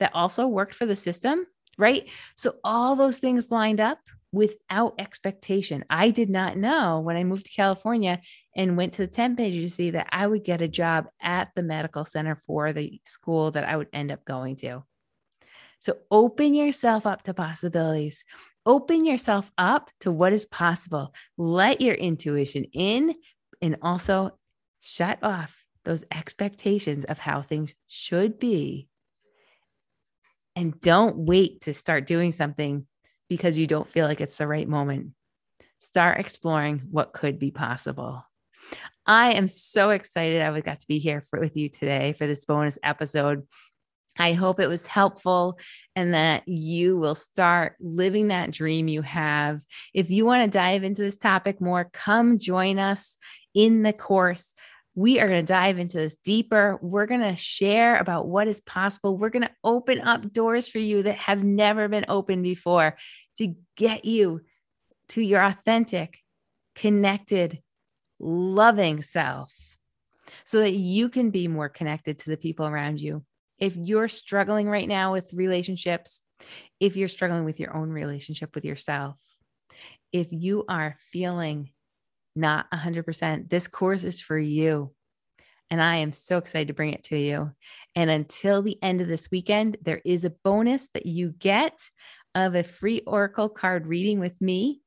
that 0.00 0.14
also 0.14 0.46
worked 0.46 0.74
for 0.74 0.86
the 0.86 0.96
system, 0.96 1.46
right? 1.78 2.08
So 2.36 2.54
all 2.64 2.96
those 2.96 3.18
things 3.18 3.50
lined 3.50 3.80
up 3.80 3.98
without 4.32 4.94
expectation. 4.98 5.84
I 5.88 6.10
did 6.10 6.28
not 6.28 6.56
know 6.56 7.00
when 7.00 7.16
I 7.16 7.22
moved 7.22 7.46
to 7.46 7.52
California 7.52 8.20
and 8.56 8.76
went 8.76 8.94
to 8.94 9.02
the 9.02 9.06
temp 9.06 9.38
agency 9.38 9.90
that 9.90 10.08
I 10.10 10.26
would 10.26 10.44
get 10.44 10.60
a 10.60 10.68
job 10.68 11.06
at 11.22 11.50
the 11.54 11.62
medical 11.62 12.04
center 12.04 12.34
for 12.34 12.72
the 12.72 13.00
school 13.04 13.52
that 13.52 13.64
I 13.64 13.76
would 13.76 13.88
end 13.92 14.10
up 14.10 14.24
going 14.24 14.56
to. 14.56 14.82
So 15.78 15.98
open 16.10 16.54
yourself 16.54 17.06
up 17.06 17.22
to 17.24 17.34
possibilities. 17.34 18.24
Open 18.66 19.04
yourself 19.04 19.50
up 19.58 19.90
to 20.00 20.10
what 20.10 20.32
is 20.32 20.46
possible. 20.46 21.12
Let 21.36 21.80
your 21.80 21.94
intuition 21.94 22.64
in 22.72 23.14
and 23.60 23.76
also 23.82 24.38
shut 24.80 25.22
off 25.22 25.64
those 25.84 26.04
expectations 26.10 27.04
of 27.04 27.18
how 27.18 27.42
things 27.42 27.74
should 27.86 28.38
be. 28.38 28.88
And 30.56 30.78
don't 30.80 31.16
wait 31.16 31.62
to 31.62 31.74
start 31.74 32.06
doing 32.06 32.32
something 32.32 32.86
because 33.28 33.58
you 33.58 33.66
don't 33.66 33.88
feel 33.88 34.06
like 34.06 34.20
it's 34.20 34.36
the 34.36 34.46
right 34.46 34.68
moment. 34.68 35.10
Start 35.80 36.20
exploring 36.20 36.82
what 36.90 37.12
could 37.12 37.38
be 37.38 37.50
possible. 37.50 38.24
I 39.06 39.32
am 39.32 39.48
so 39.48 39.90
excited 39.90 40.40
I 40.40 40.60
got 40.60 40.78
to 40.78 40.86
be 40.86 40.98
here 40.98 41.20
for, 41.20 41.38
with 41.38 41.56
you 41.56 41.68
today 41.68 42.14
for 42.14 42.26
this 42.26 42.44
bonus 42.44 42.78
episode. 42.82 43.46
I 44.18 44.32
hope 44.32 44.60
it 44.60 44.68
was 44.68 44.86
helpful 44.86 45.58
and 45.96 46.14
that 46.14 46.46
you 46.46 46.96
will 46.96 47.14
start 47.14 47.74
living 47.80 48.28
that 48.28 48.52
dream 48.52 48.86
you 48.88 49.02
have. 49.02 49.62
If 49.92 50.10
you 50.10 50.24
want 50.24 50.44
to 50.44 50.58
dive 50.58 50.84
into 50.84 51.02
this 51.02 51.16
topic 51.16 51.60
more, 51.60 51.90
come 51.92 52.38
join 52.38 52.78
us 52.78 53.16
in 53.54 53.82
the 53.82 53.92
course. 53.92 54.54
We 54.94 55.18
are 55.18 55.26
going 55.26 55.44
to 55.44 55.52
dive 55.52 55.78
into 55.78 55.96
this 55.96 56.16
deeper. 56.16 56.78
We're 56.80 57.06
going 57.06 57.22
to 57.22 57.34
share 57.34 57.98
about 57.98 58.28
what 58.28 58.46
is 58.46 58.60
possible. 58.60 59.18
We're 59.18 59.30
going 59.30 59.42
to 59.42 59.54
open 59.64 60.00
up 60.00 60.32
doors 60.32 60.68
for 60.68 60.78
you 60.78 61.02
that 61.02 61.16
have 61.16 61.42
never 61.42 61.88
been 61.88 62.04
opened 62.08 62.44
before 62.44 62.96
to 63.38 63.54
get 63.76 64.04
you 64.04 64.42
to 65.08 65.20
your 65.20 65.44
authentic, 65.44 66.18
connected, 66.76 67.60
loving 68.20 69.02
self 69.02 69.52
so 70.44 70.60
that 70.60 70.74
you 70.74 71.08
can 71.08 71.30
be 71.30 71.48
more 71.48 71.68
connected 71.68 72.20
to 72.20 72.30
the 72.30 72.36
people 72.36 72.66
around 72.66 73.00
you 73.00 73.24
if 73.58 73.76
you're 73.76 74.08
struggling 74.08 74.68
right 74.68 74.88
now 74.88 75.12
with 75.12 75.32
relationships, 75.32 76.20
if 76.80 76.96
you're 76.96 77.08
struggling 77.08 77.44
with 77.44 77.60
your 77.60 77.76
own 77.76 77.90
relationship 77.90 78.54
with 78.54 78.64
yourself, 78.64 79.20
if 80.12 80.28
you 80.30 80.64
are 80.68 80.96
feeling 80.98 81.70
not 82.36 82.66
100%, 82.72 83.48
this 83.48 83.68
course 83.68 84.04
is 84.04 84.20
for 84.20 84.38
you. 84.38 84.92
And 85.70 85.80
I 85.80 85.96
am 85.96 86.12
so 86.12 86.38
excited 86.38 86.68
to 86.68 86.74
bring 86.74 86.92
it 86.92 87.04
to 87.04 87.18
you. 87.18 87.52
And 87.96 88.10
until 88.10 88.62
the 88.62 88.78
end 88.82 89.00
of 89.00 89.08
this 89.08 89.30
weekend, 89.30 89.78
there 89.82 90.02
is 90.04 90.24
a 90.24 90.34
bonus 90.44 90.88
that 90.94 91.06
you 91.06 91.34
get 91.38 91.78
of 92.34 92.54
a 92.54 92.64
free 92.64 93.00
Oracle 93.06 93.48
card 93.48 93.86
reading 93.86 94.20
with 94.20 94.40
me 94.40 94.82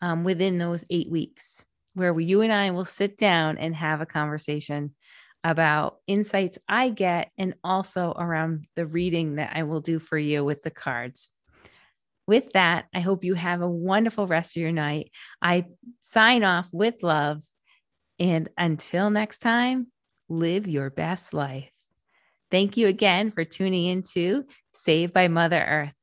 um, 0.00 0.24
within 0.24 0.58
those 0.58 0.84
eight 0.90 1.10
weeks, 1.10 1.64
where 1.94 2.18
you 2.18 2.40
and 2.40 2.52
I 2.52 2.70
will 2.70 2.84
sit 2.84 3.16
down 3.16 3.58
and 3.58 3.74
have 3.74 4.00
a 4.00 4.06
conversation 4.06 4.94
about 5.44 5.98
insights 6.06 6.58
I 6.68 6.90
get 6.90 7.30
and 7.38 7.54
also 7.62 8.12
around 8.16 8.66
the 8.74 8.86
reading 8.86 9.36
that 9.36 9.52
I 9.54 9.62
will 9.62 9.80
do 9.80 9.98
for 9.98 10.18
you 10.18 10.44
with 10.44 10.62
the 10.62 10.70
cards. 10.70 11.30
With 12.26 12.52
that, 12.52 12.86
I 12.94 13.00
hope 13.00 13.24
you 13.24 13.34
have 13.34 13.62
a 13.62 13.68
wonderful 13.68 14.26
rest 14.26 14.56
of 14.56 14.60
your 14.60 14.72
night. 14.72 15.10
I 15.40 15.66
sign 16.00 16.44
off 16.44 16.68
with 16.72 17.02
love. 17.02 17.42
And 18.18 18.48
until 18.58 19.10
next 19.10 19.38
time, 19.38 19.88
live 20.28 20.68
your 20.68 20.90
best 20.90 21.32
life. 21.32 21.70
Thank 22.50 22.76
you 22.76 22.86
again 22.86 23.30
for 23.30 23.44
tuning 23.44 23.86
into 23.86 24.44
Saved 24.72 25.14
by 25.14 25.28
Mother 25.28 25.60
Earth. 25.60 25.97